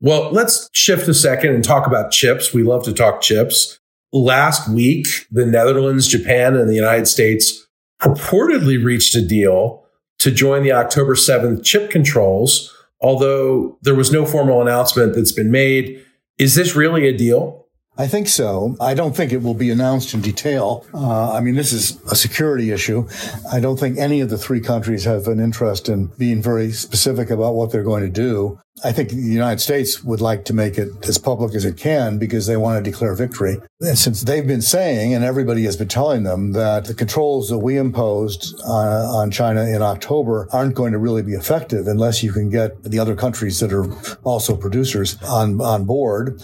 Well, 0.00 0.30
let's 0.30 0.68
shift 0.72 1.08
a 1.08 1.14
second 1.14 1.54
and 1.54 1.64
talk 1.64 1.86
about 1.86 2.12
chips. 2.12 2.54
We 2.54 2.62
love 2.62 2.84
to 2.84 2.92
talk 2.92 3.20
chips. 3.20 3.80
Last 4.12 4.68
week, 4.68 5.06
the 5.30 5.44
Netherlands, 5.44 6.06
Japan, 6.06 6.56
and 6.56 6.68
the 6.68 6.74
United 6.74 7.06
States 7.06 7.66
purportedly 8.00 8.82
reached 8.82 9.14
a 9.16 9.26
deal 9.26 9.84
to 10.20 10.30
join 10.30 10.62
the 10.62 10.72
October 10.72 11.14
7th 11.14 11.64
chip 11.64 11.90
controls, 11.90 12.74
although 13.00 13.76
there 13.82 13.94
was 13.94 14.12
no 14.12 14.24
formal 14.24 14.62
announcement 14.62 15.14
that's 15.14 15.32
been 15.32 15.50
made. 15.50 16.04
Is 16.38 16.54
this 16.54 16.76
really 16.76 17.08
a 17.08 17.16
deal? 17.16 17.66
I 18.00 18.06
think 18.06 18.28
so. 18.28 18.76
I 18.80 18.94
don't 18.94 19.16
think 19.16 19.32
it 19.32 19.42
will 19.42 19.54
be 19.54 19.72
announced 19.72 20.14
in 20.14 20.20
detail. 20.20 20.86
Uh, 20.94 21.32
I 21.32 21.40
mean, 21.40 21.56
this 21.56 21.72
is 21.72 22.00
a 22.04 22.14
security 22.14 22.70
issue. 22.70 23.08
I 23.52 23.58
don't 23.58 23.76
think 23.78 23.98
any 23.98 24.20
of 24.20 24.30
the 24.30 24.38
three 24.38 24.60
countries 24.60 25.02
have 25.04 25.26
an 25.26 25.40
interest 25.40 25.88
in 25.88 26.06
being 26.16 26.40
very 26.40 26.70
specific 26.70 27.28
about 27.30 27.56
what 27.56 27.72
they're 27.72 27.82
going 27.82 28.04
to 28.04 28.08
do. 28.08 28.60
I 28.84 28.92
think 28.92 29.10
the 29.10 29.16
United 29.16 29.60
States 29.60 30.04
would 30.04 30.20
like 30.20 30.44
to 30.46 30.54
make 30.54 30.78
it 30.78 30.88
as 31.08 31.18
public 31.18 31.54
as 31.54 31.64
it 31.64 31.76
can 31.76 32.18
because 32.18 32.46
they 32.46 32.56
want 32.56 32.82
to 32.82 32.90
declare 32.90 33.14
victory. 33.14 33.58
And 33.80 33.98
since 33.98 34.22
they've 34.22 34.46
been 34.46 34.62
saying, 34.62 35.14
and 35.14 35.24
everybody 35.24 35.64
has 35.64 35.76
been 35.76 35.88
telling 35.88 36.22
them 36.22 36.52
that 36.52 36.86
the 36.86 36.94
controls 36.94 37.48
that 37.48 37.58
we 37.58 37.76
imposed 37.76 38.60
on, 38.64 38.86
on 38.86 39.30
China 39.30 39.62
in 39.62 39.82
October 39.82 40.48
aren't 40.52 40.74
going 40.74 40.92
to 40.92 40.98
really 40.98 41.22
be 41.22 41.32
effective 41.32 41.86
unless 41.86 42.22
you 42.22 42.32
can 42.32 42.50
get 42.50 42.82
the 42.82 42.98
other 42.98 43.14
countries 43.14 43.60
that 43.60 43.72
are 43.72 43.86
also 44.24 44.56
producers 44.56 45.20
on, 45.22 45.60
on 45.60 45.84
board. 45.84 46.42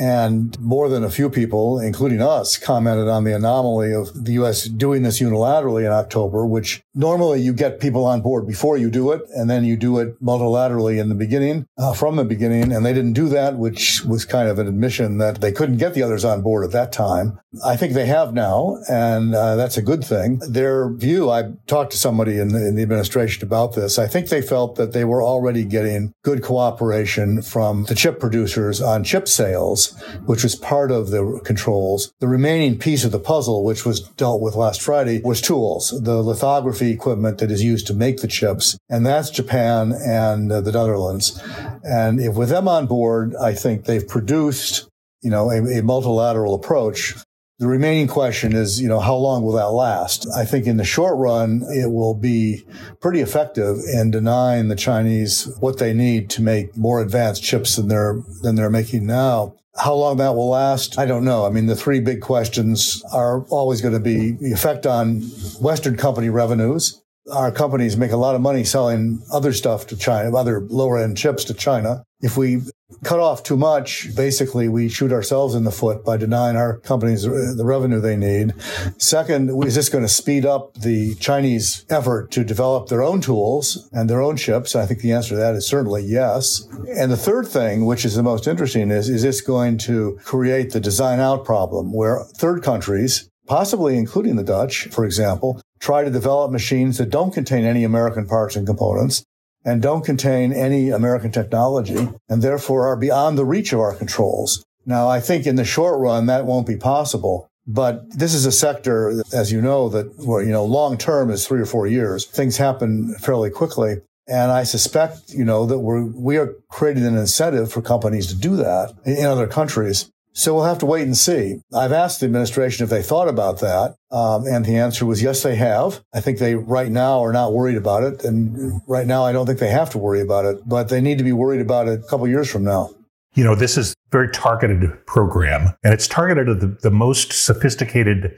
And 0.00 0.58
more 0.60 0.88
than 0.88 1.04
a 1.04 1.10
few 1.10 1.30
people, 1.30 1.78
including 1.78 2.22
us, 2.22 2.56
commented 2.56 3.08
on 3.08 3.24
the 3.24 3.34
anomaly 3.34 3.92
of 3.92 4.24
the 4.24 4.32
U.S. 4.32 4.64
doing 4.64 5.02
this 5.02 5.20
unilaterally 5.20 5.84
in 5.84 5.92
October, 5.92 6.46
which 6.46 6.82
normally 6.94 7.40
you 7.40 7.52
get 7.52 7.80
people 7.80 8.04
on 8.04 8.20
board 8.20 8.46
before 8.46 8.76
you 8.76 8.90
do 8.90 9.12
it, 9.12 9.22
and 9.34 9.48
then 9.48 9.64
you 9.64 9.76
do 9.76 9.98
it 9.98 10.22
multilaterally 10.22 11.00
in 11.00 11.08
the 11.08 11.14
beginning 11.14 11.66
uh, 11.78 11.94
from 11.94 12.16
the 12.16 12.24
beginning, 12.24 12.72
and 12.72 12.84
they 12.84 12.92
didn't 12.92 13.14
do 13.14 13.28
that, 13.28 13.56
which 13.56 14.04
was 14.04 14.24
kind 14.24 14.48
of 14.48 14.58
an 14.58 14.66
admission 14.66 15.18
that 15.18 15.40
they 15.40 15.52
couldn't 15.52 15.78
get 15.78 15.94
the 15.94 16.02
others 16.02 16.24
on 16.24 16.42
board 16.42 16.64
at 16.64 16.72
that 16.72 16.92
time. 16.92 17.38
I 17.64 17.76
think 17.76 17.92
they 17.92 18.06
have 18.06 18.32
now, 18.32 18.78
and 18.88 19.34
uh, 19.34 19.56
that's 19.56 19.76
a 19.76 19.82
good 19.82 20.04
thing. 20.04 20.40
Their 20.48 20.90
view, 20.90 21.30
I 21.30 21.52
talked 21.66 21.92
to 21.92 21.98
somebody 21.98 22.38
in 22.38 22.48
the, 22.48 22.66
in 22.66 22.76
the 22.76 22.82
administration 22.82 23.44
about 23.44 23.74
this. 23.74 23.98
I 23.98 24.06
think 24.06 24.28
they 24.28 24.42
felt 24.42 24.76
that 24.76 24.92
they 24.92 25.04
were 25.04 25.22
already 25.22 25.64
getting 25.64 26.14
good 26.22 26.42
cooperation 26.42 27.42
from 27.42 27.84
the 27.84 27.94
chip 27.94 28.20
producers 28.20 28.80
on 28.80 29.04
chip 29.04 29.28
sales, 29.28 29.98
which 30.24 30.42
was 30.42 30.54
part 30.54 30.90
of 30.90 31.10
the 31.10 31.40
controls. 31.44 32.12
The 32.20 32.28
remaining 32.28 32.78
piece 32.78 33.04
of 33.04 33.12
the 33.12 33.18
puzzle, 33.18 33.64
which 33.64 33.84
was 33.84 34.00
dealt 34.00 34.40
with 34.40 34.54
last 34.54 34.80
Friday, 34.80 35.20
was 35.22 35.40
tools, 35.40 35.90
the 36.02 36.22
lithography 36.22 36.81
equipment 36.90 37.38
that 37.38 37.50
is 37.50 37.62
used 37.62 37.86
to 37.86 37.94
make 37.94 38.18
the 38.18 38.28
chips, 38.28 38.76
and 38.88 39.06
that's 39.06 39.30
Japan 39.30 39.92
and 39.92 40.50
uh, 40.50 40.60
the 40.60 40.72
Netherlands. 40.72 41.40
And 41.84 42.20
if 42.20 42.34
with 42.34 42.48
them 42.48 42.68
on 42.68 42.86
board, 42.86 43.34
I 43.36 43.54
think 43.54 43.84
they've 43.84 44.06
produced, 44.06 44.88
you 45.22 45.30
know, 45.30 45.50
a, 45.50 45.78
a 45.78 45.82
multilateral 45.82 46.54
approach. 46.54 47.14
The 47.58 47.68
remaining 47.68 48.08
question 48.08 48.54
is, 48.54 48.80
you 48.80 48.88
know, 48.88 48.98
how 48.98 49.14
long 49.14 49.44
will 49.44 49.52
that 49.52 49.70
last? 49.70 50.26
I 50.36 50.44
think 50.44 50.66
in 50.66 50.78
the 50.78 50.84
short 50.84 51.16
run, 51.16 51.62
it 51.68 51.92
will 51.92 52.14
be 52.14 52.66
pretty 53.00 53.20
effective 53.20 53.76
in 53.92 54.10
denying 54.10 54.66
the 54.66 54.74
Chinese 54.74 55.48
what 55.60 55.78
they 55.78 55.92
need 55.92 56.28
to 56.30 56.42
make 56.42 56.76
more 56.76 57.00
advanced 57.00 57.44
chips 57.44 57.76
than 57.76 57.86
they're, 57.86 58.20
than 58.42 58.56
they're 58.56 58.70
making 58.70 59.06
now. 59.06 59.54
How 59.76 59.94
long 59.94 60.18
that 60.18 60.34
will 60.34 60.50
last, 60.50 60.98
I 60.98 61.06
don't 61.06 61.24
know. 61.24 61.46
I 61.46 61.50
mean, 61.50 61.66
the 61.66 61.76
three 61.76 62.00
big 62.00 62.20
questions 62.20 63.02
are 63.12 63.42
always 63.44 63.80
going 63.80 63.94
to 63.94 64.00
be 64.00 64.32
the 64.32 64.52
effect 64.52 64.86
on 64.86 65.22
Western 65.60 65.96
company 65.96 66.28
revenues, 66.28 67.02
our 67.30 67.52
companies 67.52 67.96
make 67.96 68.10
a 68.10 68.16
lot 68.16 68.34
of 68.34 68.40
money 68.40 68.64
selling 68.64 69.22
other 69.32 69.52
stuff 69.52 69.86
to 69.88 69.96
China, 69.96 70.36
other 70.36 70.60
lower 70.60 70.98
end 70.98 71.16
chips 71.16 71.44
to 71.44 71.54
China. 71.54 72.04
If 72.20 72.36
we 72.36 72.62
cut 73.04 73.20
off 73.20 73.42
too 73.42 73.56
much, 73.56 74.14
basically 74.14 74.68
we 74.68 74.88
shoot 74.88 75.12
ourselves 75.12 75.54
in 75.54 75.64
the 75.64 75.70
foot 75.70 76.04
by 76.04 76.16
denying 76.16 76.56
our 76.56 76.78
companies 76.78 77.26
uh, 77.26 77.54
the 77.56 77.64
revenue 77.64 78.00
they 78.00 78.16
need. 78.16 78.54
Second, 78.98 79.50
is 79.64 79.74
this 79.74 79.88
going 79.88 80.04
to 80.04 80.08
speed 80.08 80.46
up 80.46 80.74
the 80.74 81.14
Chinese 81.16 81.84
effort 81.90 82.30
to 82.32 82.44
develop 82.44 82.88
their 82.88 83.02
own 83.02 83.20
tools 83.20 83.88
and 83.92 84.08
their 84.08 84.22
own 84.22 84.36
chips? 84.36 84.74
I 84.74 84.86
think 84.86 85.00
the 85.00 85.12
answer 85.12 85.30
to 85.30 85.36
that 85.36 85.54
is 85.54 85.66
certainly 85.66 86.04
yes. 86.04 86.66
And 86.96 87.10
the 87.10 87.16
third 87.16 87.46
thing, 87.48 87.86
which 87.86 88.04
is 88.04 88.14
the 88.14 88.22
most 88.22 88.46
interesting, 88.46 88.90
is, 88.90 89.08
is 89.08 89.22
this 89.22 89.40
going 89.40 89.78
to 89.78 90.18
create 90.24 90.72
the 90.72 90.80
design 90.80 91.20
out 91.20 91.44
problem 91.44 91.92
where 91.92 92.24
third 92.36 92.62
countries 92.62 93.28
possibly 93.46 93.96
including 93.96 94.36
the 94.36 94.44
Dutch, 94.44 94.86
for 94.92 95.04
example, 95.04 95.60
try 95.80 96.04
to 96.04 96.10
develop 96.10 96.50
machines 96.50 96.98
that 96.98 97.10
don't 97.10 97.34
contain 97.34 97.64
any 97.64 97.84
American 97.84 98.26
parts 98.26 98.56
and 98.56 98.66
components 98.66 99.24
and 99.64 99.80
don't 99.80 100.04
contain 100.04 100.52
any 100.52 100.90
American 100.90 101.30
technology 101.30 102.08
and 102.28 102.42
therefore 102.42 102.86
are 102.86 102.96
beyond 102.96 103.38
the 103.38 103.44
reach 103.44 103.72
of 103.72 103.80
our 103.80 103.94
controls. 103.94 104.64
Now, 104.84 105.08
I 105.08 105.20
think 105.20 105.46
in 105.46 105.56
the 105.56 105.64
short 105.64 106.00
run, 106.00 106.26
that 106.26 106.46
won't 106.46 106.66
be 106.66 106.76
possible. 106.76 107.48
But 107.66 108.18
this 108.18 108.34
is 108.34 108.44
a 108.44 108.52
sector, 108.52 109.22
as 109.32 109.52
you 109.52 109.62
know, 109.62 109.88
that, 109.90 110.18
where, 110.18 110.42
you 110.42 110.50
know, 110.50 110.64
long 110.64 110.98
term 110.98 111.30
is 111.30 111.46
three 111.46 111.60
or 111.60 111.66
four 111.66 111.86
years. 111.86 112.26
Things 112.26 112.56
happen 112.56 113.14
fairly 113.20 113.50
quickly. 113.50 113.98
And 114.26 114.50
I 114.50 114.64
suspect, 114.64 115.30
you 115.30 115.44
know, 115.44 115.66
that 115.66 115.80
we're, 115.80 116.04
we 116.04 116.38
are 116.38 116.54
creating 116.70 117.06
an 117.06 117.16
incentive 117.16 117.72
for 117.72 117.82
companies 117.82 118.28
to 118.28 118.36
do 118.36 118.56
that 118.56 118.94
in 119.04 119.26
other 119.26 119.46
countries. 119.46 120.10
So 120.34 120.54
we'll 120.54 120.64
have 120.64 120.78
to 120.78 120.86
wait 120.86 121.02
and 121.02 121.16
see. 121.16 121.60
I've 121.74 121.92
asked 121.92 122.20
the 122.20 122.26
administration 122.26 122.84
if 122.84 122.90
they 122.90 123.02
thought 123.02 123.28
about 123.28 123.60
that. 123.60 123.96
Um, 124.10 124.46
and 124.46 124.64
the 124.64 124.76
answer 124.76 125.04
was 125.04 125.22
yes, 125.22 125.42
they 125.42 125.56
have. 125.56 126.02
I 126.14 126.20
think 126.20 126.38
they 126.38 126.54
right 126.54 126.90
now 126.90 127.22
are 127.22 127.32
not 127.32 127.52
worried 127.52 127.76
about 127.76 128.02
it. 128.02 128.24
And 128.24 128.80
right 128.86 129.06
now, 129.06 129.24
I 129.24 129.32
don't 129.32 129.46
think 129.46 129.58
they 129.58 129.70
have 129.70 129.90
to 129.90 129.98
worry 129.98 130.20
about 130.20 130.44
it, 130.44 130.66
but 130.66 130.88
they 130.88 131.00
need 131.00 131.18
to 131.18 131.24
be 131.24 131.32
worried 131.32 131.60
about 131.60 131.88
it 131.88 132.00
a 132.00 132.08
couple 132.08 132.26
years 132.28 132.50
from 132.50 132.64
now. 132.64 132.90
You 133.34 133.44
know, 133.44 133.54
this 133.54 133.78
is 133.78 133.94
very 134.10 134.30
targeted 134.30 135.06
program 135.06 135.72
and 135.82 135.94
it's 135.94 136.06
targeted 136.06 136.50
at 136.50 136.60
the, 136.60 136.78
the 136.82 136.90
most 136.90 137.32
sophisticated 137.32 138.36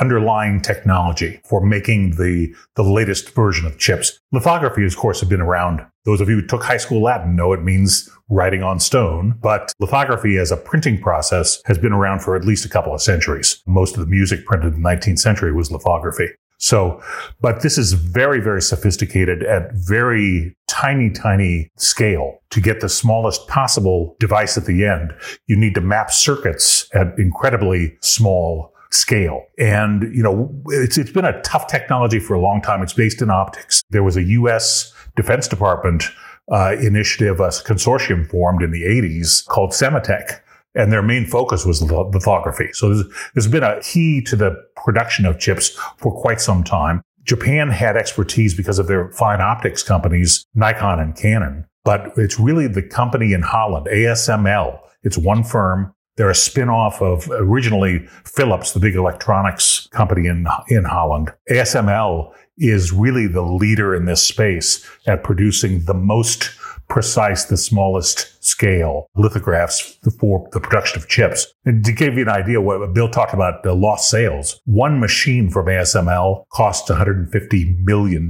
underlying 0.00 0.62
technology 0.62 1.40
for 1.44 1.64
making 1.64 2.12
the, 2.12 2.54
the 2.74 2.82
latest 2.82 3.34
version 3.34 3.66
of 3.66 3.78
chips. 3.78 4.18
Lithography, 4.32 4.86
of 4.86 4.96
course, 4.96 5.20
have 5.20 5.28
been 5.28 5.42
around. 5.42 5.84
Those 6.04 6.20
of 6.20 6.28
you 6.28 6.36
who 6.36 6.46
took 6.46 6.62
high 6.62 6.78
school 6.78 7.02
Latin 7.02 7.36
know 7.36 7.52
it 7.52 7.62
means 7.62 8.08
writing 8.30 8.62
on 8.62 8.80
stone, 8.80 9.38
but 9.42 9.72
lithography 9.80 10.38
as 10.38 10.50
a 10.50 10.56
printing 10.56 11.00
process 11.00 11.60
has 11.66 11.76
been 11.76 11.92
around 11.92 12.20
for 12.20 12.36
at 12.36 12.44
least 12.44 12.64
a 12.64 12.68
couple 12.68 12.94
of 12.94 13.02
centuries. 13.02 13.62
Most 13.66 13.94
of 13.94 14.00
the 14.00 14.06
music 14.06 14.46
printed 14.46 14.74
in 14.74 14.82
the 14.82 14.88
19th 14.88 15.18
century 15.18 15.52
was 15.52 15.70
lithography. 15.70 16.28
So, 16.60 17.02
but 17.40 17.62
this 17.62 17.78
is 17.78 17.94
very, 17.94 18.38
very 18.38 18.60
sophisticated 18.60 19.42
at 19.42 19.72
very 19.72 20.54
tiny, 20.68 21.10
tiny 21.10 21.70
scale. 21.76 22.38
To 22.50 22.60
get 22.60 22.80
the 22.80 22.88
smallest 22.88 23.48
possible 23.48 24.16
device 24.20 24.58
at 24.58 24.66
the 24.66 24.84
end, 24.84 25.14
you 25.46 25.56
need 25.56 25.74
to 25.74 25.80
map 25.80 26.10
circuits 26.10 26.88
at 26.94 27.18
incredibly 27.18 27.96
small 28.02 28.74
scale. 28.92 29.44
And, 29.58 30.02
you 30.14 30.22
know, 30.22 30.52
it's, 30.66 30.98
it's 30.98 31.12
been 31.12 31.24
a 31.24 31.40
tough 31.42 31.66
technology 31.66 32.18
for 32.18 32.34
a 32.34 32.40
long 32.40 32.60
time. 32.60 32.82
It's 32.82 32.92
based 32.92 33.22
in 33.22 33.30
optics. 33.30 33.82
There 33.90 34.02
was 34.02 34.16
a 34.16 34.22
U.S. 34.22 34.92
Defense 35.16 35.48
Department 35.48 36.04
uh, 36.50 36.76
initiative, 36.80 37.38
a 37.40 37.48
consortium 37.48 38.28
formed 38.28 38.62
in 38.62 38.72
the 38.72 38.82
80s 38.82 39.46
called 39.46 39.70
Sematech 39.70 40.40
and 40.74 40.92
their 40.92 41.02
main 41.02 41.26
focus 41.26 41.64
was 41.64 41.82
lithography. 41.82 42.68
So 42.72 42.94
there's, 42.94 43.04
there's 43.34 43.48
been 43.48 43.62
a 43.62 43.80
key 43.80 44.22
to 44.22 44.36
the 44.36 44.54
production 44.76 45.26
of 45.26 45.38
chips 45.38 45.70
for 45.98 46.12
quite 46.12 46.40
some 46.40 46.62
time. 46.62 47.02
Japan 47.24 47.68
had 47.68 47.96
expertise 47.96 48.54
because 48.54 48.78
of 48.78 48.86
their 48.86 49.10
fine 49.12 49.40
optics 49.40 49.82
companies, 49.82 50.44
Nikon 50.54 51.00
and 51.00 51.16
Canon, 51.16 51.66
but 51.84 52.12
it's 52.16 52.38
really 52.38 52.66
the 52.66 52.82
company 52.82 53.32
in 53.32 53.42
Holland, 53.42 53.86
ASML. 53.86 54.78
It's 55.02 55.18
one 55.18 55.44
firm. 55.44 55.94
They're 56.20 56.28
a 56.28 56.34
spin-off 56.34 57.00
of 57.00 57.30
originally 57.30 58.06
Philips, 58.26 58.72
the 58.72 58.78
big 58.78 58.94
electronics 58.94 59.88
company 59.90 60.28
in, 60.28 60.46
in 60.68 60.84
Holland. 60.84 61.32
ASML 61.50 62.34
is 62.58 62.92
really 62.92 63.26
the 63.26 63.40
leader 63.40 63.94
in 63.94 64.04
this 64.04 64.22
space 64.22 64.86
at 65.06 65.24
producing 65.24 65.86
the 65.86 65.94
most 65.94 66.50
precise, 66.90 67.44
the 67.44 67.56
smallest 67.56 68.44
scale 68.44 69.06
lithographs 69.14 69.98
for 70.18 70.48
the 70.52 70.60
production 70.60 71.00
of 71.00 71.08
chips. 71.08 71.46
And 71.64 71.84
to 71.84 71.92
give 71.92 72.14
you 72.14 72.22
an 72.22 72.28
idea, 72.28 72.60
what 72.60 72.92
Bill 72.92 73.08
talked 73.08 73.32
about 73.32 73.62
the 73.62 73.74
lost 73.74 74.10
sales, 74.10 74.60
one 74.64 74.98
machine 74.98 75.48
from 75.50 75.66
ASML 75.66 76.44
costs 76.52 76.90
$150 76.90 77.78
million. 77.84 78.28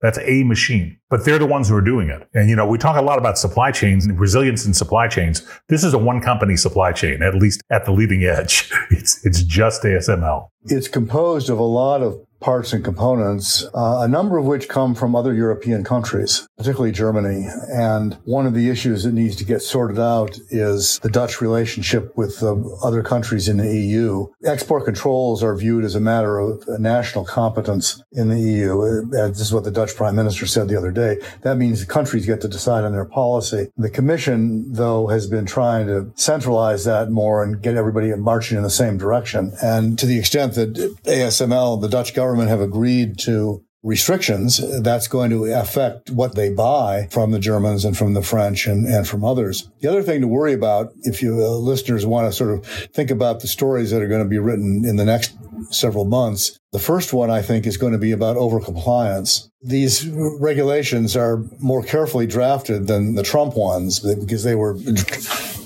That's 0.00 0.18
a 0.18 0.44
machine, 0.44 0.98
but 1.08 1.24
they're 1.24 1.38
the 1.38 1.46
ones 1.46 1.68
who 1.68 1.76
are 1.76 1.80
doing 1.80 2.10
it. 2.10 2.28
And, 2.34 2.50
you 2.50 2.56
know, 2.56 2.66
we 2.66 2.78
talk 2.78 2.96
a 2.96 3.02
lot 3.02 3.18
about 3.18 3.38
supply 3.38 3.72
chains 3.72 4.04
and 4.04 4.20
resilience 4.20 4.66
in 4.66 4.74
supply 4.74 5.08
chains. 5.08 5.46
This 5.68 5.82
is 5.82 5.94
a 5.94 5.98
one 5.98 6.20
company 6.20 6.56
supply 6.56 6.92
chain, 6.92 7.22
at 7.22 7.34
least 7.34 7.62
at 7.70 7.84
the 7.84 7.92
leading 7.92 8.24
edge. 8.24 8.70
It's, 8.90 9.24
it's 9.24 9.42
just 9.42 9.82
ASML. 9.82 10.48
It's 10.64 10.88
composed 10.88 11.50
of 11.50 11.58
a 11.58 11.62
lot 11.62 12.02
of 12.02 12.18
parts 12.40 12.72
and 12.72 12.84
components, 12.84 13.64
uh, 13.74 14.00
a 14.00 14.08
number 14.08 14.38
of 14.38 14.44
which 14.44 14.68
come 14.68 14.94
from 14.94 15.16
other 15.16 15.34
European 15.34 15.82
countries, 15.82 16.48
particularly 16.56 16.92
Germany. 16.92 17.48
And 17.68 18.16
one 18.24 18.46
of 18.46 18.54
the 18.54 18.70
issues 18.70 19.02
that 19.02 19.12
needs 19.12 19.36
to 19.36 19.44
get 19.44 19.60
sorted 19.60 19.98
out 19.98 20.38
is 20.50 20.98
the 21.00 21.10
Dutch 21.10 21.40
relationship 21.40 22.16
with 22.16 22.42
uh, 22.42 22.56
other 22.82 23.02
countries 23.02 23.48
in 23.48 23.56
the 23.56 23.74
EU. 23.74 24.28
Export 24.44 24.84
controls 24.84 25.42
are 25.42 25.56
viewed 25.56 25.84
as 25.84 25.94
a 25.94 26.00
matter 26.00 26.38
of 26.38 26.66
national 26.78 27.24
competence 27.24 28.02
in 28.12 28.28
the 28.28 28.38
EU. 28.38 28.82
Uh, 28.82 29.28
this 29.28 29.40
is 29.40 29.52
what 29.52 29.64
the 29.64 29.70
Dutch 29.70 29.96
prime 29.96 30.14
minister 30.14 30.46
said 30.46 30.68
the 30.68 30.76
other 30.76 30.92
day. 30.92 31.18
That 31.42 31.56
means 31.56 31.80
the 31.80 31.92
countries 31.92 32.26
get 32.26 32.40
to 32.42 32.48
decide 32.48 32.84
on 32.84 32.92
their 32.92 33.04
policy. 33.04 33.68
The 33.76 33.90
commission, 33.90 34.72
though, 34.72 35.08
has 35.08 35.26
been 35.26 35.46
trying 35.46 35.86
to 35.88 36.12
centralize 36.14 36.84
that 36.84 37.10
more 37.10 37.42
and 37.42 37.60
get 37.60 37.76
everybody 37.76 38.14
marching 38.14 38.56
in 38.56 38.62
the 38.62 38.70
same 38.70 38.96
direction. 38.96 39.52
And 39.62 39.98
to 39.98 40.06
the 40.06 40.18
extent 40.18 40.54
that 40.54 40.74
ASML, 41.04 41.80
the 41.80 41.88
Dutch 41.88 42.14
government, 42.14 42.27
government 42.28 42.50
have 42.50 42.60
agreed 42.60 43.18
to 43.18 43.64
restrictions, 43.82 44.60
that's 44.82 45.08
going 45.08 45.30
to 45.30 45.46
affect 45.46 46.10
what 46.10 46.34
they 46.34 46.50
buy 46.50 47.08
from 47.10 47.30
the 47.30 47.38
Germans 47.38 47.86
and 47.86 47.96
from 47.96 48.12
the 48.12 48.22
French 48.22 48.66
and, 48.66 48.86
and 48.86 49.08
from 49.08 49.24
others. 49.24 49.70
The 49.80 49.88
other 49.88 50.02
thing 50.02 50.20
to 50.20 50.28
worry 50.28 50.52
about, 50.52 50.92
if 51.04 51.22
you 51.22 51.42
uh, 51.42 51.48
listeners 51.52 52.04
want 52.04 52.28
to 52.28 52.36
sort 52.36 52.50
of 52.50 52.66
think 52.92 53.10
about 53.10 53.40
the 53.40 53.46
stories 53.46 53.90
that 53.90 54.02
are 54.02 54.08
going 54.08 54.22
to 54.22 54.28
be 54.28 54.38
written 54.38 54.84
in 54.84 54.96
the 54.96 55.06
next 55.06 55.34
several 55.70 56.04
months, 56.04 56.58
the 56.72 56.78
first 56.78 57.12
one 57.12 57.30
I 57.30 57.40
think 57.40 57.66
is 57.66 57.76
going 57.76 57.92
to 57.92 57.98
be 57.98 58.12
about 58.12 58.36
overcompliance. 58.36 59.48
These 59.62 60.08
regulations 60.08 61.16
are 61.16 61.42
more 61.58 61.82
carefully 61.82 62.26
drafted 62.26 62.86
than 62.86 63.14
the 63.14 63.22
Trump 63.22 63.56
ones 63.56 64.00
because 64.00 64.44
they 64.44 64.54
were 64.54 64.74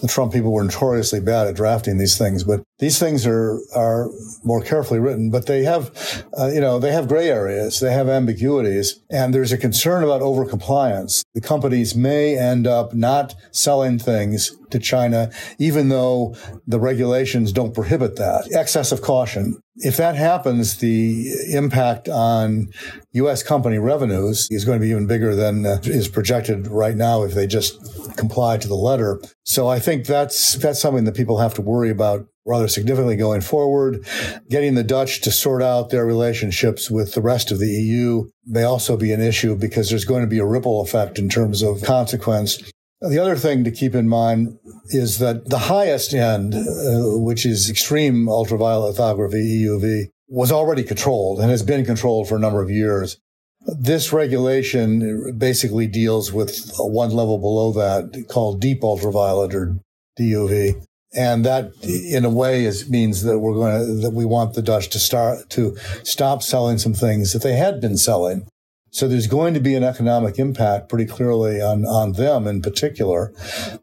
the 0.02 0.08
Trump 0.08 0.32
people 0.32 0.52
were 0.52 0.64
notoriously 0.64 1.20
bad 1.20 1.46
at 1.46 1.54
drafting 1.54 1.96
these 1.96 2.18
things, 2.18 2.42
but 2.42 2.62
these 2.80 2.98
things 2.98 3.26
are 3.26 3.60
are 3.74 4.08
more 4.42 4.60
carefully 4.60 4.98
written. 4.98 5.30
But 5.30 5.46
they 5.46 5.62
have, 5.62 6.24
uh, 6.38 6.48
you 6.48 6.60
know, 6.60 6.78
they 6.78 6.92
have 6.92 7.06
gray 7.06 7.28
areas, 7.28 7.80
they 7.80 7.92
have 7.92 8.08
ambiguities, 8.08 9.00
and 9.10 9.32
there's 9.32 9.52
a 9.52 9.58
concern 9.58 10.02
about 10.02 10.20
overcompliance. 10.20 11.22
The 11.34 11.40
companies 11.40 11.94
may 11.94 12.36
end 12.36 12.66
up 12.66 12.94
not 12.94 13.34
selling 13.52 13.98
things 13.98 14.56
to 14.70 14.80
China, 14.80 15.30
even 15.58 15.88
though 15.88 16.34
the 16.66 16.80
regulations 16.80 17.52
don't 17.52 17.74
prohibit 17.74 18.16
that. 18.16 18.48
Excessive 18.50 19.02
caution. 19.02 19.61
If 19.76 19.96
that 19.96 20.16
happens, 20.16 20.78
the 20.78 21.32
impact 21.50 22.08
on 22.08 22.68
U.S. 23.12 23.42
company 23.42 23.78
revenues 23.78 24.48
is 24.50 24.66
going 24.66 24.78
to 24.78 24.84
be 24.84 24.90
even 24.90 25.06
bigger 25.06 25.34
than 25.34 25.64
uh, 25.64 25.78
is 25.84 26.08
projected 26.08 26.66
right 26.66 26.96
now 26.96 27.22
if 27.22 27.32
they 27.32 27.46
just 27.46 28.16
comply 28.18 28.58
to 28.58 28.68
the 28.68 28.74
letter. 28.74 29.20
So 29.44 29.68
I 29.68 29.78
think 29.78 30.06
that's 30.06 30.54
that's 30.54 30.80
something 30.80 31.04
that 31.04 31.16
people 31.16 31.38
have 31.38 31.54
to 31.54 31.62
worry 31.62 31.90
about 31.90 32.26
rather 32.44 32.68
significantly 32.68 33.16
going 33.16 33.40
forward. 33.40 34.04
Getting 34.48 34.74
the 34.74 34.82
Dutch 34.82 35.20
to 35.22 35.30
sort 35.30 35.62
out 35.62 35.90
their 35.90 36.04
relationships 36.04 36.90
with 36.90 37.14
the 37.14 37.22
rest 37.22 37.50
of 37.50 37.58
the 37.58 37.68
EU 37.68 38.28
may 38.44 38.64
also 38.64 38.96
be 38.96 39.12
an 39.12 39.20
issue 39.20 39.56
because 39.56 39.88
there's 39.88 40.04
going 40.04 40.22
to 40.22 40.28
be 40.28 40.38
a 40.38 40.46
ripple 40.46 40.80
effect 40.80 41.18
in 41.18 41.28
terms 41.28 41.62
of 41.62 41.82
consequence. 41.82 42.71
The 43.08 43.18
other 43.18 43.34
thing 43.34 43.64
to 43.64 43.72
keep 43.72 43.94
in 43.96 44.08
mind 44.08 44.58
is 44.90 45.18
that 45.18 45.48
the 45.48 45.58
highest 45.58 46.14
end, 46.14 46.54
uh, 46.54 47.18
which 47.18 47.44
is 47.44 47.68
extreme 47.68 48.28
ultraviolet 48.28 48.90
lithography, 48.90 49.64
EUV, 49.64 50.08
was 50.28 50.52
already 50.52 50.84
controlled 50.84 51.40
and 51.40 51.50
has 51.50 51.62
been 51.62 51.84
controlled 51.84 52.28
for 52.28 52.36
a 52.36 52.40
number 52.40 52.62
of 52.62 52.70
years. 52.70 53.18
This 53.66 54.12
regulation 54.12 55.36
basically 55.36 55.88
deals 55.88 56.32
with 56.32 56.72
one 56.78 57.10
level 57.10 57.38
below 57.38 57.72
that 57.72 58.26
called 58.28 58.60
deep 58.60 58.84
ultraviolet 58.84 59.54
or 59.54 59.76
DUV. 60.18 60.84
And 61.14 61.44
that 61.44 61.72
in 61.84 62.24
a 62.24 62.30
way 62.30 62.64
is 62.64 62.88
means 62.88 63.22
that 63.24 63.40
we're 63.40 63.54
going 63.54 63.78
to, 63.78 63.94
that 64.02 64.14
we 64.14 64.24
want 64.24 64.54
the 64.54 64.62
Dutch 64.62 64.88
to 64.90 64.98
start 64.98 65.50
to 65.50 65.76
stop 66.04 66.42
selling 66.42 66.78
some 66.78 66.94
things 66.94 67.32
that 67.32 67.42
they 67.42 67.56
had 67.56 67.80
been 67.80 67.98
selling. 67.98 68.46
So 68.92 69.08
there's 69.08 69.26
going 69.26 69.54
to 69.54 69.60
be 69.60 69.74
an 69.74 69.82
economic 69.82 70.38
impact 70.38 70.90
pretty 70.90 71.06
clearly 71.06 71.62
on, 71.62 71.86
on 71.86 72.12
them 72.12 72.46
in 72.46 72.60
particular. 72.60 73.32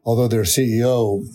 Although 0.04 0.28
their 0.28 0.44
CEO 0.44 1.26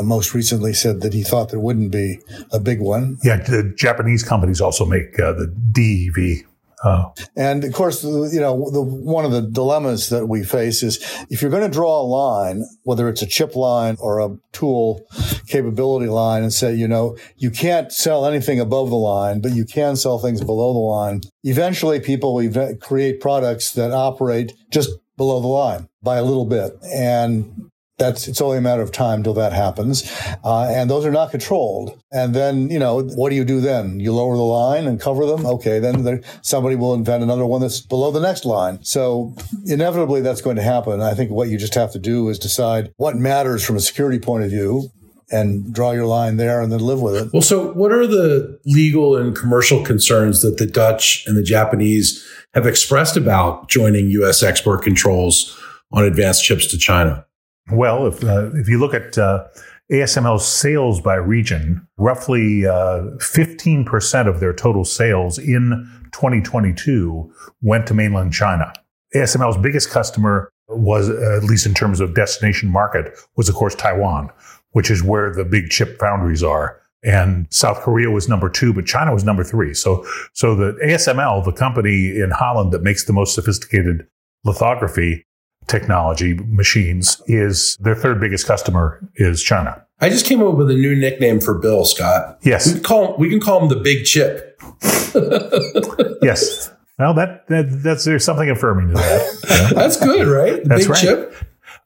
most 0.00 0.34
recently 0.34 0.72
said 0.72 1.00
that 1.00 1.12
he 1.12 1.24
thought 1.24 1.48
there 1.48 1.58
wouldn't 1.58 1.90
be 1.90 2.20
a 2.52 2.60
big 2.60 2.80
one. 2.80 3.18
Yeah, 3.24 3.38
the 3.38 3.74
Japanese 3.76 4.22
companies 4.22 4.60
also 4.60 4.86
make 4.86 5.18
uh, 5.18 5.32
the 5.32 5.52
DUV 5.72 6.44
Oh. 6.84 7.12
And 7.36 7.64
of 7.64 7.72
course, 7.72 8.04
you 8.04 8.40
know, 8.40 8.70
the, 8.70 8.82
one 8.82 9.24
of 9.24 9.32
the 9.32 9.42
dilemmas 9.42 10.10
that 10.10 10.26
we 10.26 10.44
face 10.44 10.82
is 10.82 10.98
if 11.28 11.42
you're 11.42 11.50
going 11.50 11.64
to 11.64 11.68
draw 11.68 12.00
a 12.00 12.06
line, 12.06 12.64
whether 12.84 13.08
it's 13.08 13.22
a 13.22 13.26
chip 13.26 13.56
line 13.56 13.96
or 14.00 14.20
a 14.20 14.36
tool 14.52 15.04
capability 15.46 16.06
line 16.06 16.42
and 16.42 16.52
say, 16.52 16.74
you 16.74 16.86
know, 16.86 17.16
you 17.36 17.50
can't 17.50 17.92
sell 17.92 18.26
anything 18.26 18.60
above 18.60 18.90
the 18.90 18.96
line, 18.96 19.40
but 19.40 19.52
you 19.52 19.64
can 19.64 19.96
sell 19.96 20.18
things 20.18 20.42
below 20.42 20.72
the 20.72 20.78
line. 20.78 21.22
Eventually 21.42 21.98
people 21.98 22.34
will 22.34 22.76
create 22.76 23.20
products 23.20 23.72
that 23.72 23.90
operate 23.90 24.52
just 24.70 24.90
below 25.16 25.40
the 25.40 25.48
line 25.48 25.88
by 26.02 26.16
a 26.16 26.22
little 26.22 26.46
bit. 26.46 26.72
And 26.84 27.70
that's 27.98 28.28
it's 28.28 28.40
only 28.40 28.58
a 28.58 28.60
matter 28.60 28.82
of 28.82 28.92
time 28.92 29.22
till 29.22 29.34
that 29.34 29.52
happens, 29.52 30.10
uh, 30.44 30.68
and 30.70 30.88
those 30.88 31.04
are 31.04 31.10
not 31.10 31.30
controlled. 31.30 32.00
And 32.12 32.34
then 32.34 32.70
you 32.70 32.78
know 32.78 33.02
what 33.02 33.30
do 33.30 33.36
you 33.36 33.44
do 33.44 33.60
then? 33.60 34.00
You 34.00 34.12
lower 34.12 34.36
the 34.36 34.42
line 34.42 34.86
and 34.86 35.00
cover 35.00 35.26
them. 35.26 35.44
Okay, 35.44 35.78
then 35.78 36.04
there, 36.04 36.20
somebody 36.42 36.76
will 36.76 36.94
invent 36.94 37.22
another 37.22 37.44
one 37.44 37.60
that's 37.60 37.80
below 37.80 38.10
the 38.10 38.20
next 38.20 38.44
line. 38.44 38.82
So 38.82 39.34
inevitably 39.66 40.20
that's 40.20 40.40
going 40.40 40.56
to 40.56 40.62
happen. 40.62 41.00
I 41.00 41.14
think 41.14 41.30
what 41.30 41.48
you 41.48 41.58
just 41.58 41.74
have 41.74 41.92
to 41.92 41.98
do 41.98 42.28
is 42.28 42.38
decide 42.38 42.92
what 42.96 43.16
matters 43.16 43.64
from 43.64 43.76
a 43.76 43.80
security 43.80 44.18
point 44.18 44.44
of 44.44 44.50
view 44.50 44.90
and 45.30 45.72
draw 45.74 45.92
your 45.92 46.06
line 46.06 46.36
there 46.36 46.62
and 46.62 46.72
then 46.72 46.80
live 46.80 47.02
with 47.02 47.14
it. 47.14 47.32
Well, 47.32 47.42
so 47.42 47.72
what 47.72 47.92
are 47.92 48.06
the 48.06 48.58
legal 48.64 49.16
and 49.16 49.36
commercial 49.36 49.84
concerns 49.84 50.40
that 50.42 50.56
the 50.56 50.66
Dutch 50.66 51.24
and 51.26 51.36
the 51.36 51.42
Japanese 51.42 52.26
have 52.54 52.66
expressed 52.66 53.16
about 53.16 53.68
joining 53.68 54.08
U.S. 54.10 54.42
export 54.42 54.82
controls 54.82 55.58
on 55.92 56.04
advanced 56.04 56.44
chips 56.44 56.66
to 56.68 56.78
China? 56.78 57.26
Well, 57.70 58.06
if, 58.06 58.24
uh, 58.24 58.50
if 58.54 58.68
you 58.68 58.78
look 58.78 58.94
at 58.94 59.18
uh, 59.18 59.46
ASML's 59.90 60.46
sales 60.46 61.00
by 61.00 61.14
region, 61.14 61.86
roughly 61.96 62.66
uh, 62.66 63.02
15% 63.18 64.26
of 64.26 64.40
their 64.40 64.52
total 64.52 64.84
sales 64.84 65.38
in 65.38 65.88
2022 66.12 67.32
went 67.62 67.86
to 67.86 67.94
mainland 67.94 68.32
China. 68.32 68.72
ASML's 69.14 69.56
biggest 69.58 69.90
customer 69.90 70.52
was, 70.68 71.08
uh, 71.08 71.36
at 71.36 71.44
least 71.44 71.66
in 71.66 71.74
terms 71.74 72.00
of 72.00 72.14
destination 72.14 72.70
market, 72.70 73.18
was 73.36 73.48
of 73.48 73.54
course 73.54 73.74
Taiwan, 73.74 74.30
which 74.72 74.90
is 74.90 75.02
where 75.02 75.32
the 75.32 75.44
big 75.44 75.70
chip 75.70 75.98
foundries 75.98 76.42
are. 76.42 76.80
And 77.02 77.46
South 77.50 77.80
Korea 77.80 78.10
was 78.10 78.28
number 78.28 78.50
two, 78.50 78.72
but 78.74 78.84
China 78.84 79.14
was 79.14 79.24
number 79.24 79.44
three. 79.44 79.72
So, 79.72 80.04
so 80.32 80.54
the 80.54 80.72
ASML, 80.84 81.44
the 81.44 81.52
company 81.52 82.18
in 82.18 82.30
Holland 82.30 82.72
that 82.72 82.82
makes 82.82 83.04
the 83.04 83.12
most 83.12 83.34
sophisticated 83.34 84.06
lithography, 84.44 85.24
technology 85.68 86.34
machines 86.34 87.22
is 87.26 87.76
their 87.80 87.94
third 87.94 88.20
biggest 88.20 88.46
customer 88.46 89.00
is 89.16 89.42
China. 89.42 89.84
I 90.00 90.08
just 90.08 90.26
came 90.26 90.42
up 90.42 90.54
with 90.54 90.70
a 90.70 90.74
new 90.74 90.94
nickname 90.94 91.40
for 91.40 91.54
Bill 91.54 91.84
Scott. 91.84 92.38
Yes, 92.42 92.66
we 92.66 92.74
can 92.74 92.82
call 92.82 93.16
we 93.18 93.30
can 93.30 93.40
call 93.40 93.62
him 93.62 93.68
the 93.68 93.76
Big 93.76 94.04
Chip. 94.04 94.60
yes. 96.22 96.70
Well, 96.98 97.14
that, 97.14 97.46
that 97.48 97.82
that's 97.82 98.04
there's 98.04 98.24
something 98.24 98.50
affirming 98.50 98.88
to 98.88 98.94
that. 98.94 99.38
Yeah. 99.48 99.70
that's 99.72 99.96
good, 99.96 100.26
right? 100.26 100.62
The 100.62 100.68
that's 100.68 100.82
Big 100.82 100.90
right. 100.90 101.00
Chip. 101.00 101.34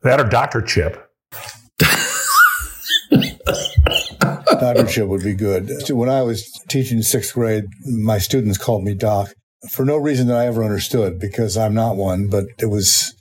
That 0.03 0.21
or 0.21 0.25
Doctor 0.25 0.63
Chip. 0.63 1.09
Doctor 4.21 4.87
Chip 4.87 5.09
would 5.09 5.23
be 5.23 5.35
good. 5.35 5.71
When 5.91 6.09
I 6.09 6.23
was 6.23 6.51
teaching 6.69 7.03
sixth 7.03 7.35
grade, 7.35 7.65
my 7.85 8.19
students 8.19 8.59
called 8.59 8.85
me 8.85 8.95
Doc 8.95 9.35
for 9.71 9.85
no 9.85 9.97
reason 9.97 10.27
that 10.29 10.37
I 10.37 10.47
ever 10.47 10.65
understood 10.65 11.19
because 11.19 11.57
I'm 11.57 11.75
not 11.75 11.97
one, 11.97 12.29
but 12.29 12.47
it 12.59 12.67
was 12.67 13.15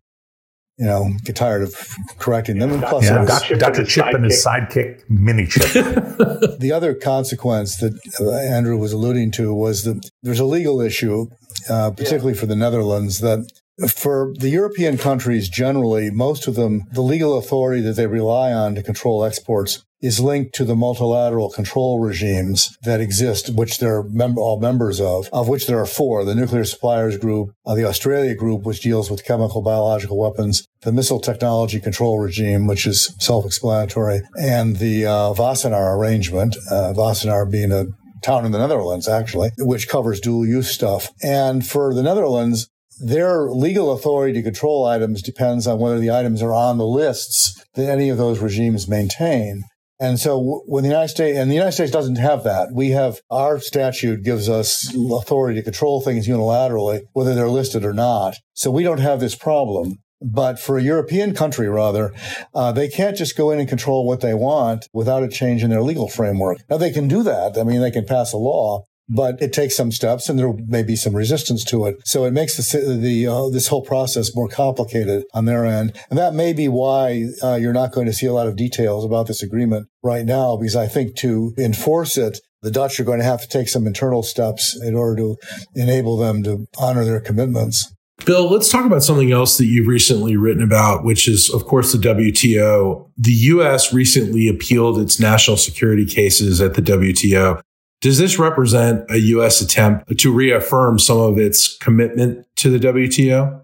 you 0.82 0.88
know, 0.88 1.14
get 1.24 1.36
tired 1.36 1.62
of 1.62 1.76
correcting 2.18 2.58
them. 2.58 2.72
And 2.72 2.82
plus, 2.82 3.06
yeah, 3.06 3.24
Dr. 3.24 3.56
Dr. 3.56 3.86
Chip 3.86 4.08
and 4.08 4.26
his 4.26 4.44
sidekick, 4.44 5.08
Mini 5.08 5.46
Chip. 5.46 5.64
the 6.60 6.72
other 6.74 6.96
consequence 6.96 7.78
that 7.78 7.94
uh, 8.20 8.32
Andrew 8.32 8.76
was 8.78 8.92
alluding 8.92 9.30
to 9.34 9.54
was 9.54 9.84
that 9.84 10.10
there's 10.24 10.40
a 10.40 10.46
legal 10.46 10.82
issue, 10.82 11.28
uh, 11.70 11.92
particularly 11.92 12.34
yeah. 12.34 12.40
for 12.40 12.48
the 12.48 12.56
Netherlands, 12.56 13.20
that 13.20 13.48
For 13.88 14.34
the 14.38 14.50
European 14.50 14.98
countries 14.98 15.50
generally, 15.50 16.12
most 16.12 16.48
of 16.48 16.56
them, 16.56 16.84
the 16.92 17.02
legal 17.02 17.38
authority 17.38 17.82
that 17.82 17.94
they 17.94 18.08
rely 18.08 18.54
on 18.54 18.76
to 18.76 18.84
control 18.84 19.24
exports 19.24 19.84
is 20.02 20.20
linked 20.20 20.54
to 20.56 20.66
the 20.66 20.76
multilateral 20.76 21.50
control 21.52 22.00
regimes 22.00 22.76
that 22.84 23.00
exist, 23.00 23.54
which 23.54 23.78
they're 23.78 24.04
mem- 24.04 24.38
all 24.38 24.60
members 24.60 25.00
of, 25.00 25.30
of 25.32 25.48
which 25.48 25.68
there 25.68 25.80
are 25.80 25.86
four. 25.86 26.26
The 26.26 26.36
Nuclear 26.36 26.64
Suppliers 26.64 27.18
Group, 27.18 27.52
uh, 27.66 27.76
the 27.76 27.86
Australia 27.86 28.36
Group, 28.36 28.64
which 28.64 28.82
deals 28.82 29.12
with 29.12 29.26
chemical, 29.26 29.62
biological 29.62 30.18
weapons, 30.18 30.68
the 30.82 30.92
Missile 30.92 31.20
Technology 31.20 31.80
Control 31.80 32.20
Regime, 32.20 32.68
which 32.68 32.88
is 32.88 33.16
self-explanatory, 33.20 34.22
and 34.40 34.78
the 34.78 35.06
uh, 35.06 35.34
Wassenaar 35.34 35.96
Arrangement, 35.96 36.56
uh, 36.72 36.94
Wassenaar 36.96 37.50
being 37.50 37.72
a 37.72 37.86
town 38.24 38.46
in 38.46 38.52
the 38.52 38.60
Netherlands, 38.60 39.08
actually, 39.08 39.52
which 39.60 39.88
covers 39.88 40.20
dual 40.20 40.46
use 40.46 40.72
stuff. 40.72 41.10
And 41.24 41.66
for 41.66 41.94
the 41.94 42.04
Netherlands, 42.04 42.70
their 43.04 43.50
legal 43.50 43.92
authority 43.92 44.34
to 44.34 44.44
control 44.44 44.86
items 44.86 45.22
depends 45.22 45.68
on 45.68 45.80
whether 45.80 46.00
the 46.00 46.12
items 46.12 46.42
are 46.42 46.54
on 46.54 46.78
the 46.78 46.86
lists 46.86 47.64
that 47.74 47.90
any 47.90 48.10
of 48.10 48.18
those 48.18 48.40
regimes 48.40 48.88
maintain. 48.88 49.64
And 50.00 50.20
so 50.20 50.64
when 50.66 50.84
the 50.84 50.90
United 50.90 51.10
States, 51.10 51.38
and 51.38 51.50
the 51.50 51.56
United 51.56 51.74
States 51.74 51.92
doesn't 51.92 52.16
have 52.16 52.44
that, 52.44 52.70
we 52.74 52.90
have 52.90 53.22
our 53.30 53.60
statute 53.60 54.24
gives 54.24 54.50
us 54.50 54.92
authority 54.96 55.60
to 55.60 55.64
control 55.64 56.02
things 56.02 56.28
unilaterally, 56.28 57.02
whether 57.14 57.36
they're 57.36 57.48
listed 57.48 57.86
or 57.86 57.94
not. 57.94 58.38
So 58.54 58.72
we 58.72 58.84
don't 58.84 59.00
have 59.00 59.20
this 59.20 59.36
problem. 59.36 60.00
But 60.24 60.60
for 60.60 60.78
a 60.78 60.84
European 60.84 61.34
country, 61.34 61.68
rather, 61.68 62.14
uh, 62.54 62.72
they 62.72 62.88
can't 62.88 63.18
just 63.18 63.36
go 63.36 63.50
in 63.50 63.60
and 63.60 63.68
control 63.68 64.06
what 64.06 64.22
they 64.22 64.36
want 64.36 64.88
without 64.94 65.24
a 65.24 65.28
change 65.28 65.64
in 65.64 65.72
their 65.72 65.82
legal 65.82 66.08
framework. 66.08 66.60
Now 66.70 66.78
they 66.78 66.92
can 66.92 67.08
do 67.08 67.24
that. 67.24 67.58
I 67.58 67.64
mean, 67.64 67.82
they 67.82 67.90
can 67.92 68.06
pass 68.06 68.32
a 68.32 68.38
law, 68.38 68.84
but 69.14 69.42
it 69.42 69.52
takes 69.52 69.76
some 69.76 69.92
steps 69.92 70.30
and 70.30 70.40
there 70.40 70.54
may 70.68 70.84
be 70.84 70.96
some 70.96 71.16
resistance 71.16 71.66
to 71.66 71.86
it. 71.86 71.98
So 72.08 72.24
it 72.24 72.32
makes 72.32 72.56
the, 72.56 72.98
the 72.98 73.28
uh, 73.28 73.50
this 73.50 73.68
whole 73.68 73.82
process 73.82 74.34
more 74.34 74.48
complicated 74.48 75.26
on 75.34 75.46
their 75.46 75.66
end. 75.66 75.98
And 76.10 76.18
that 76.18 76.34
may 76.34 76.54
be 76.54 76.70
why 76.70 77.28
uh, 77.44 77.56
you're 77.56 77.74
not 77.74 77.92
going 77.92 78.06
to 78.06 78.14
see 78.14 78.26
a 78.26 78.34
lot 78.34 78.48
of 78.48 78.56
details 78.56 79.04
about 79.04 79.28
this 79.28 79.44
agreement 79.44 79.88
right 80.02 80.26
now, 80.26 80.56
because 80.56 80.78
I 80.78 80.88
think 80.88 81.16
to 81.18 81.54
enforce 81.58 82.18
it, 82.18 82.40
the 82.62 82.72
Dutch 82.72 83.00
are 83.00 83.04
going 83.04 83.20
to 83.20 83.26
have 83.26 83.42
to 83.42 83.48
take 83.48 83.68
some 83.68 83.86
internal 83.86 84.24
steps 84.24 84.80
in 84.82 84.96
order 84.96 85.18
to 85.18 85.38
enable 85.76 86.16
them 86.16 86.44
to 86.44 86.68
honor 86.80 87.04
their 87.04 87.20
commitments. 87.20 87.94
Bill, 88.24 88.50
let's 88.50 88.70
talk 88.70 88.86
about 88.86 89.02
something 89.02 89.32
else 89.32 89.58
that 89.58 89.66
you've 89.66 89.88
recently 89.88 90.38
written 90.38 90.62
about, 90.62 91.04
which 91.04 91.28
is, 91.28 91.50
of 91.50 91.66
course, 91.66 91.92
the 91.92 91.98
WTO. 91.98 93.10
The 93.18 93.32
U.S. 93.32 93.92
recently 93.92 94.48
appealed 94.48 95.00
its 95.00 95.20
national 95.20 95.58
security 95.58 96.06
cases 96.06 96.62
at 96.62 96.76
the 96.76 96.84
WTO. 96.84 97.62
Does 98.02 98.18
this 98.18 98.40
represent 98.40 99.06
a 99.12 99.20
U.S. 99.20 99.62
attempt 99.62 100.18
to 100.18 100.34
reaffirm 100.34 100.98
some 100.98 101.20
of 101.20 101.38
its 101.38 101.78
commitment 101.78 102.48
to 102.58 102.76
the 102.76 102.88
WTO? 102.88 103.62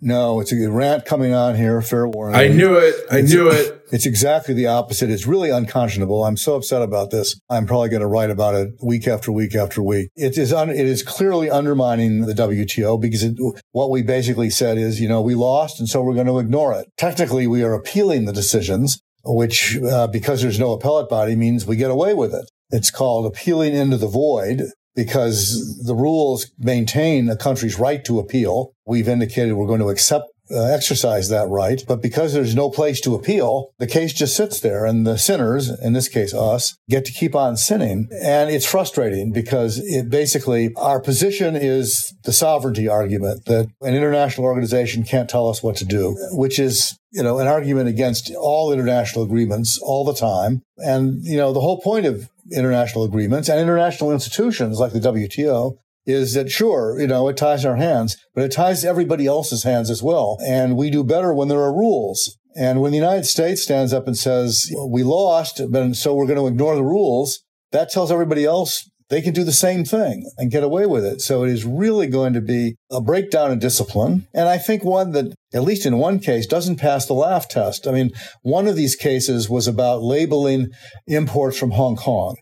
No, 0.00 0.40
it's 0.40 0.52
a 0.52 0.70
rant 0.70 1.04
coming 1.04 1.32
on 1.32 1.56
here. 1.56 1.80
Fair 1.80 2.08
warning. 2.08 2.38
I 2.38 2.48
knew 2.48 2.76
it. 2.76 2.94
I 3.10 3.18
it's, 3.18 3.32
knew 3.32 3.48
it. 3.48 3.84
It's 3.90 4.06
exactly 4.06 4.54
the 4.54 4.66
opposite. 4.66 5.10
It's 5.10 5.26
really 5.26 5.50
unconscionable. 5.50 6.24
I'm 6.24 6.36
so 6.36 6.56
upset 6.56 6.82
about 6.82 7.10
this. 7.10 7.38
I'm 7.48 7.66
probably 7.66 7.88
going 7.88 8.02
to 8.02 8.06
write 8.06 8.30
about 8.30 8.54
it 8.54 8.74
week 8.82 9.08
after 9.08 9.32
week 9.32 9.54
after 9.54 9.82
week. 9.82 10.10
It 10.14 10.38
is 10.38 10.52
un, 10.52 10.70
it 10.70 10.86
is 10.86 11.02
clearly 11.02 11.50
undermining 11.50 12.26
the 12.26 12.32
WTO 12.32 13.00
because 13.00 13.24
it, 13.24 13.36
what 13.72 13.90
we 13.90 14.02
basically 14.02 14.50
said 14.50 14.78
is, 14.78 15.00
you 15.00 15.08
know, 15.08 15.20
we 15.20 15.34
lost, 15.34 15.80
and 15.80 15.88
so 15.88 16.02
we're 16.02 16.14
going 16.14 16.26
to 16.26 16.38
ignore 16.38 16.72
it. 16.74 16.88
Technically, 16.96 17.46
we 17.46 17.64
are 17.64 17.74
appealing 17.74 18.24
the 18.24 18.32
decisions, 18.32 19.00
which 19.24 19.78
uh, 19.78 20.06
because 20.06 20.42
there's 20.42 20.60
no 20.60 20.72
appellate 20.72 21.08
body 21.08 21.34
means 21.34 21.66
we 21.66 21.76
get 21.76 21.90
away 21.90 22.14
with 22.14 22.34
it. 22.34 22.48
It's 22.70 22.90
called 22.90 23.26
appealing 23.26 23.74
into 23.74 23.96
the 23.96 24.08
void 24.08 24.62
because 24.94 25.80
the 25.84 25.94
rules 25.94 26.50
maintain 26.58 27.28
a 27.28 27.36
country's 27.36 27.78
right 27.78 28.04
to 28.04 28.18
appeal. 28.18 28.72
We've 28.86 29.08
indicated 29.08 29.54
we're 29.54 29.66
going 29.66 29.80
to 29.80 29.90
accept 29.90 30.26
uh, 30.50 30.64
exercise 30.64 31.28
that 31.28 31.48
right. 31.48 31.82
But 31.86 32.02
because 32.02 32.32
there's 32.32 32.54
no 32.54 32.70
place 32.70 33.00
to 33.02 33.14
appeal, 33.14 33.70
the 33.78 33.86
case 33.86 34.12
just 34.12 34.36
sits 34.36 34.60
there 34.60 34.86
and 34.86 35.06
the 35.06 35.18
sinners, 35.18 35.70
in 35.80 35.92
this 35.92 36.08
case 36.08 36.34
us, 36.34 36.76
get 36.88 37.04
to 37.04 37.12
keep 37.12 37.34
on 37.34 37.56
sinning. 37.56 38.08
And 38.22 38.50
it's 38.50 38.66
frustrating 38.66 39.32
because 39.32 39.78
it 39.78 40.08
basically, 40.10 40.72
our 40.76 41.00
position 41.00 41.54
is 41.54 42.14
the 42.24 42.32
sovereignty 42.32 42.88
argument 42.88 43.44
that 43.46 43.68
an 43.82 43.94
international 43.94 44.46
organization 44.46 45.04
can't 45.04 45.28
tell 45.28 45.48
us 45.48 45.62
what 45.62 45.76
to 45.76 45.84
do, 45.84 46.16
which 46.32 46.58
is 46.58 46.98
you 47.10 47.22
know, 47.22 47.38
an 47.38 47.46
argument 47.46 47.88
against 47.88 48.30
all 48.34 48.72
international 48.72 49.24
agreements 49.24 49.78
all 49.82 50.04
the 50.04 50.14
time. 50.14 50.62
And, 50.76 51.24
you 51.24 51.36
know, 51.36 51.52
the 51.52 51.60
whole 51.60 51.80
point 51.80 52.06
of 52.06 52.28
international 52.52 53.04
agreements 53.04 53.48
and 53.48 53.60
international 53.60 54.12
institutions 54.12 54.78
like 54.78 54.92
the 54.92 55.00
WTO 55.00 55.76
is 56.06 56.32
that 56.34 56.50
sure, 56.50 56.98
you 56.98 57.06
know, 57.06 57.28
it 57.28 57.36
ties 57.36 57.64
our 57.64 57.76
hands, 57.76 58.16
but 58.34 58.42
it 58.42 58.52
ties 58.52 58.84
everybody 58.84 59.26
else's 59.26 59.64
hands 59.64 59.90
as 59.90 60.02
well. 60.02 60.38
And 60.46 60.76
we 60.76 60.90
do 60.90 61.04
better 61.04 61.34
when 61.34 61.48
there 61.48 61.60
are 61.60 61.72
rules. 61.72 62.38
And 62.56 62.80
when 62.80 62.92
the 62.92 62.98
United 62.98 63.24
States 63.24 63.62
stands 63.62 63.92
up 63.92 64.06
and 64.06 64.16
says, 64.16 64.72
we 64.88 65.02
lost, 65.02 65.60
but 65.70 65.94
so 65.94 66.14
we're 66.14 66.26
going 66.26 66.38
to 66.38 66.46
ignore 66.46 66.74
the 66.74 66.82
rules, 66.82 67.44
that 67.72 67.90
tells 67.90 68.10
everybody 68.10 68.46
else 68.46 68.90
they 69.10 69.22
can 69.22 69.32
do 69.32 69.44
the 69.44 69.52
same 69.52 69.84
thing 69.84 70.30
and 70.36 70.50
get 70.50 70.62
away 70.62 70.86
with 70.86 71.04
it. 71.04 71.20
So 71.20 71.44
it 71.44 71.50
is 71.50 71.64
really 71.64 72.06
going 72.06 72.34
to 72.34 72.40
be 72.40 72.76
a 72.90 73.00
breakdown 73.00 73.50
in 73.50 73.58
discipline. 73.58 74.26
And 74.34 74.48
I 74.48 74.58
think 74.58 74.84
one 74.84 75.12
that, 75.12 75.34
at 75.54 75.62
least 75.62 75.86
in 75.86 75.98
one 75.98 76.18
case, 76.18 76.46
doesn't 76.46 76.76
pass 76.76 77.06
the 77.06 77.14
laugh 77.14 77.48
test. 77.48 77.86
I 77.86 77.92
mean, 77.92 78.10
one 78.42 78.66
of 78.66 78.76
these 78.76 78.94
cases 78.94 79.48
was 79.48 79.66
about 79.66 80.02
labeling 80.02 80.68
imports 81.06 81.58
from 81.58 81.70
Hong 81.70 81.96
Kong. 81.96 82.36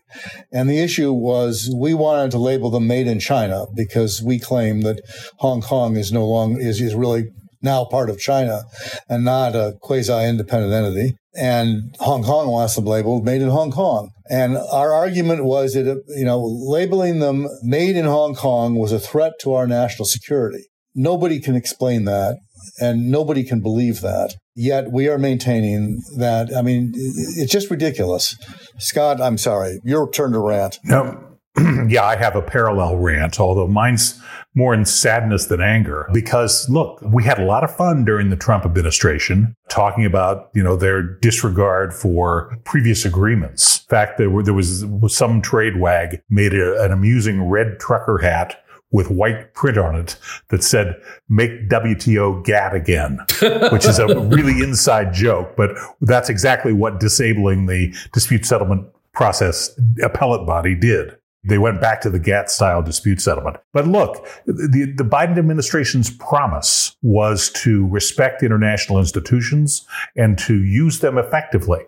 And 0.51 0.69
the 0.69 0.79
issue 0.79 1.13
was 1.13 1.73
we 1.73 1.93
wanted 1.93 2.31
to 2.31 2.37
label 2.37 2.69
them 2.69 2.87
made 2.87 3.07
in 3.07 3.19
China 3.19 3.65
because 3.75 4.21
we 4.21 4.39
claim 4.39 4.81
that 4.81 5.01
Hong 5.37 5.61
Kong 5.61 5.95
is 5.95 6.11
no 6.11 6.25
longer, 6.25 6.59
is, 6.59 6.81
is 6.81 6.95
really 6.95 7.29
now 7.61 7.85
part 7.85 8.09
of 8.09 8.19
China 8.19 8.61
and 9.09 9.23
not 9.23 9.55
a 9.55 9.77
quasi 9.81 10.13
independent 10.25 10.73
entity. 10.73 11.15
And 11.37 11.95
Hong 11.99 12.23
Kong 12.23 12.47
wants 12.49 12.75
them 12.75 12.85
labeled 12.85 13.23
made 13.23 13.41
in 13.41 13.49
Hong 13.49 13.71
Kong. 13.71 14.11
And 14.29 14.57
our 14.57 14.93
argument 14.93 15.45
was 15.45 15.73
that, 15.73 16.03
you 16.09 16.25
know, 16.25 16.41
labeling 16.41 17.19
them 17.19 17.47
made 17.61 17.95
in 17.95 18.05
Hong 18.05 18.35
Kong 18.35 18.75
was 18.75 18.91
a 18.91 18.99
threat 18.99 19.33
to 19.41 19.53
our 19.53 19.67
national 19.67 20.05
security. 20.05 20.65
Nobody 20.95 21.39
can 21.39 21.55
explain 21.55 22.05
that 22.05 22.37
and 22.79 23.11
nobody 23.11 23.43
can 23.43 23.61
believe 23.61 24.01
that. 24.01 24.35
Yet 24.55 24.91
we 24.91 25.07
are 25.07 25.19
maintaining 25.19 26.01
that. 26.17 26.49
I 26.55 26.61
mean, 26.63 26.91
it's 26.95 27.51
just 27.51 27.69
ridiculous. 27.69 28.35
Scott, 28.79 29.21
I'm 29.21 29.37
sorry. 29.37 29.79
Your 29.83 30.09
turn 30.09 30.31
to 30.31 30.39
rant. 30.39 30.79
No. 30.83 31.26
yeah, 31.87 32.03
I 32.03 32.15
have 32.15 32.35
a 32.35 32.41
parallel 32.41 32.97
rant, 32.97 33.39
although 33.39 33.67
mine's 33.67 34.21
more 34.55 34.73
in 34.73 34.85
sadness 34.85 35.45
than 35.45 35.61
anger. 35.61 36.09
Because 36.13 36.67
look, 36.69 36.99
we 37.01 37.23
had 37.23 37.39
a 37.39 37.45
lot 37.45 37.63
of 37.63 37.75
fun 37.75 38.05
during 38.05 38.29
the 38.29 38.35
Trump 38.35 38.65
administration 38.65 39.55
talking 39.69 40.05
about, 40.05 40.49
you 40.53 40.63
know, 40.63 40.75
their 40.75 41.01
disregard 41.01 41.93
for 41.93 42.57
previous 42.65 43.05
agreements. 43.05 43.81
In 43.81 43.89
fact, 43.89 44.17
there, 44.17 44.29
were, 44.29 44.43
there 44.43 44.53
was 44.53 44.85
some 45.07 45.41
trade 45.41 45.79
wag 45.79 46.21
made 46.29 46.53
a, 46.53 46.81
an 46.83 46.91
amusing 46.91 47.43
red 47.43 47.79
trucker 47.79 48.17
hat 48.17 48.63
with 48.91 49.11
white 49.11 49.53
print 49.53 49.77
on 49.77 49.95
it 49.95 50.17
that 50.49 50.63
said, 50.63 50.95
make 51.27 51.69
WTO 51.69 52.43
GATT 52.45 52.73
again, 52.73 53.19
which 53.71 53.85
is 53.85 53.99
a 53.99 54.07
really 54.07 54.63
inside 54.63 55.13
joke, 55.13 55.55
but 55.57 55.71
that's 56.01 56.29
exactly 56.29 56.71
what 56.71 56.99
disabling 56.99 57.65
the 57.65 57.93
dispute 58.13 58.45
settlement 58.45 58.87
process 59.13 59.77
appellate 60.01 60.45
body 60.45 60.75
did. 60.75 61.16
They 61.43 61.57
went 61.57 61.79
back 61.79 62.01
to 62.01 62.09
the 62.09 62.19
GATT 62.19 62.49
style 62.49 62.81
dispute 62.81 63.21
settlement. 63.21 63.57
But 63.73 63.87
look, 63.87 64.27
the, 64.45 64.93
the 64.97 65.03
Biden 65.03 65.37
administration's 65.37 66.09
promise 66.09 66.95
was 67.01 67.49
to 67.63 67.87
respect 67.87 68.43
international 68.43 68.99
institutions 68.99 69.87
and 70.15 70.37
to 70.39 70.63
use 70.63 70.99
them 70.99 71.17
effectively. 71.17 71.81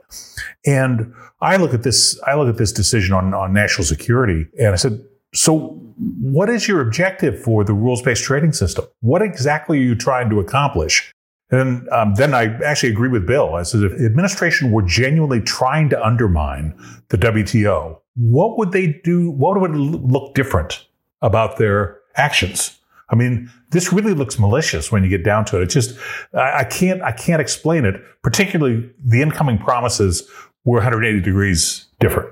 And 0.65 1.13
I 1.41 1.57
look 1.57 1.73
at 1.73 1.83
this, 1.83 2.19
I 2.25 2.35
look 2.35 2.47
at 2.47 2.57
this 2.57 2.71
decision 2.71 3.13
on, 3.13 3.33
on 3.33 3.53
national 3.53 3.85
security 3.85 4.47
and 4.57 4.69
I 4.69 4.75
said, 4.75 5.03
so 5.33 5.79
what 6.21 6.49
is 6.49 6.67
your 6.67 6.81
objective 6.81 7.41
for 7.41 7.63
the 7.63 7.73
rules-based 7.73 8.23
trading 8.23 8.53
system? 8.53 8.85
What 9.01 9.21
exactly 9.21 9.79
are 9.79 9.81
you 9.81 9.95
trying 9.95 10.29
to 10.29 10.39
accomplish? 10.39 11.13
And 11.51 11.89
um, 11.89 12.13
then 12.15 12.33
I 12.33 12.55
actually 12.63 12.91
agree 12.91 13.09
with 13.09 13.25
Bill. 13.25 13.55
I 13.55 13.63
said 13.63 13.83
if 13.83 13.97
the 13.97 14.05
administration 14.05 14.71
were 14.71 14.83
genuinely 14.83 15.41
trying 15.41 15.89
to 15.89 16.05
undermine 16.05 16.77
the 17.09 17.17
WTO, 17.17 17.99
what 18.19 18.57
would 18.57 18.71
they 18.71 18.99
do? 19.03 19.31
What 19.31 19.59
would 19.59 19.75
look 19.75 20.35
different 20.35 20.85
about 21.21 21.57
their 21.57 21.99
actions? 22.15 22.77
I 23.11 23.15
mean, 23.15 23.49
this 23.71 23.91
really 23.91 24.13
looks 24.13 24.37
malicious 24.37 24.91
when 24.91 25.03
you 25.03 25.09
get 25.09 25.23
down 25.23 25.45
to 25.45 25.57
it. 25.57 25.63
It 25.63 25.69
just, 25.69 25.97
I, 26.33 26.59
I 26.59 26.63
can't, 26.63 27.01
I 27.01 27.11
can't 27.11 27.41
explain 27.41 27.85
it. 27.85 27.95
Particularly 28.21 28.89
the 29.03 29.21
incoming 29.21 29.57
promises 29.57 30.29
were 30.63 30.75
180 30.75 31.21
degrees 31.21 31.87
different. 31.99 32.29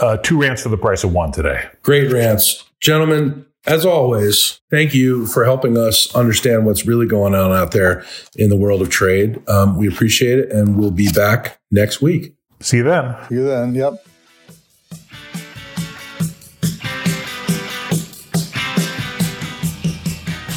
Uh, 0.00 0.16
two 0.16 0.40
rants 0.40 0.62
for 0.62 0.70
the 0.70 0.78
price 0.78 1.04
of 1.04 1.12
one 1.12 1.32
today. 1.32 1.68
Great 1.82 2.10
rants. 2.10 2.64
Gentlemen, 2.80 3.44
as 3.66 3.84
always, 3.84 4.60
thank 4.70 4.94
you 4.94 5.26
for 5.26 5.44
helping 5.44 5.76
us 5.76 6.14
understand 6.14 6.64
what's 6.64 6.86
really 6.86 7.06
going 7.06 7.34
on 7.34 7.52
out 7.52 7.72
there 7.72 8.04
in 8.36 8.48
the 8.48 8.56
world 8.56 8.80
of 8.80 8.88
trade. 8.88 9.46
Um, 9.48 9.76
we 9.76 9.86
appreciate 9.86 10.38
it, 10.38 10.50
and 10.50 10.78
we'll 10.78 10.92
be 10.92 11.10
back 11.12 11.58
next 11.70 12.00
week. 12.00 12.34
See 12.60 12.78
you 12.78 12.84
then. 12.84 13.16
See 13.28 13.34
you 13.34 13.44
then. 13.44 13.74
Yep. 13.74 14.06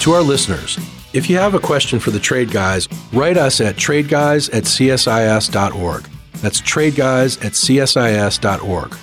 Our 0.09 0.23
listeners, 0.23 0.77
if 1.13 1.29
you 1.29 1.37
have 1.37 1.53
a 1.53 1.59
question 1.59 1.97
for 1.97 2.11
the 2.11 2.19
trade 2.19 2.51
guys, 2.51 2.89
write 3.13 3.37
us 3.37 3.61
at 3.61 3.77
tradeguys 3.77 4.53
at 4.53 4.63
csis.org. 4.63 6.09
That's 6.41 6.61
tradeguys 6.61 7.45
at 7.45 7.53
csis.org. 7.53 8.97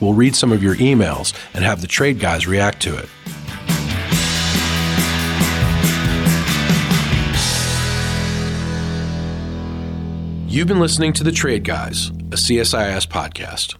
We'll 0.00 0.12
read 0.12 0.36
some 0.36 0.52
of 0.52 0.62
your 0.62 0.74
emails 0.74 1.32
and 1.54 1.64
have 1.64 1.80
the 1.80 1.86
trade 1.86 2.20
guys 2.20 2.46
react 2.46 2.82
to 2.82 2.98
it. 2.98 3.08
You've 10.50 10.68
been 10.68 10.80
listening 10.80 11.14
to 11.14 11.24
The 11.24 11.32
Trade 11.32 11.64
Guys, 11.64 12.08
a 12.08 12.36
CSIS 12.36 13.06
podcast. 13.06 13.74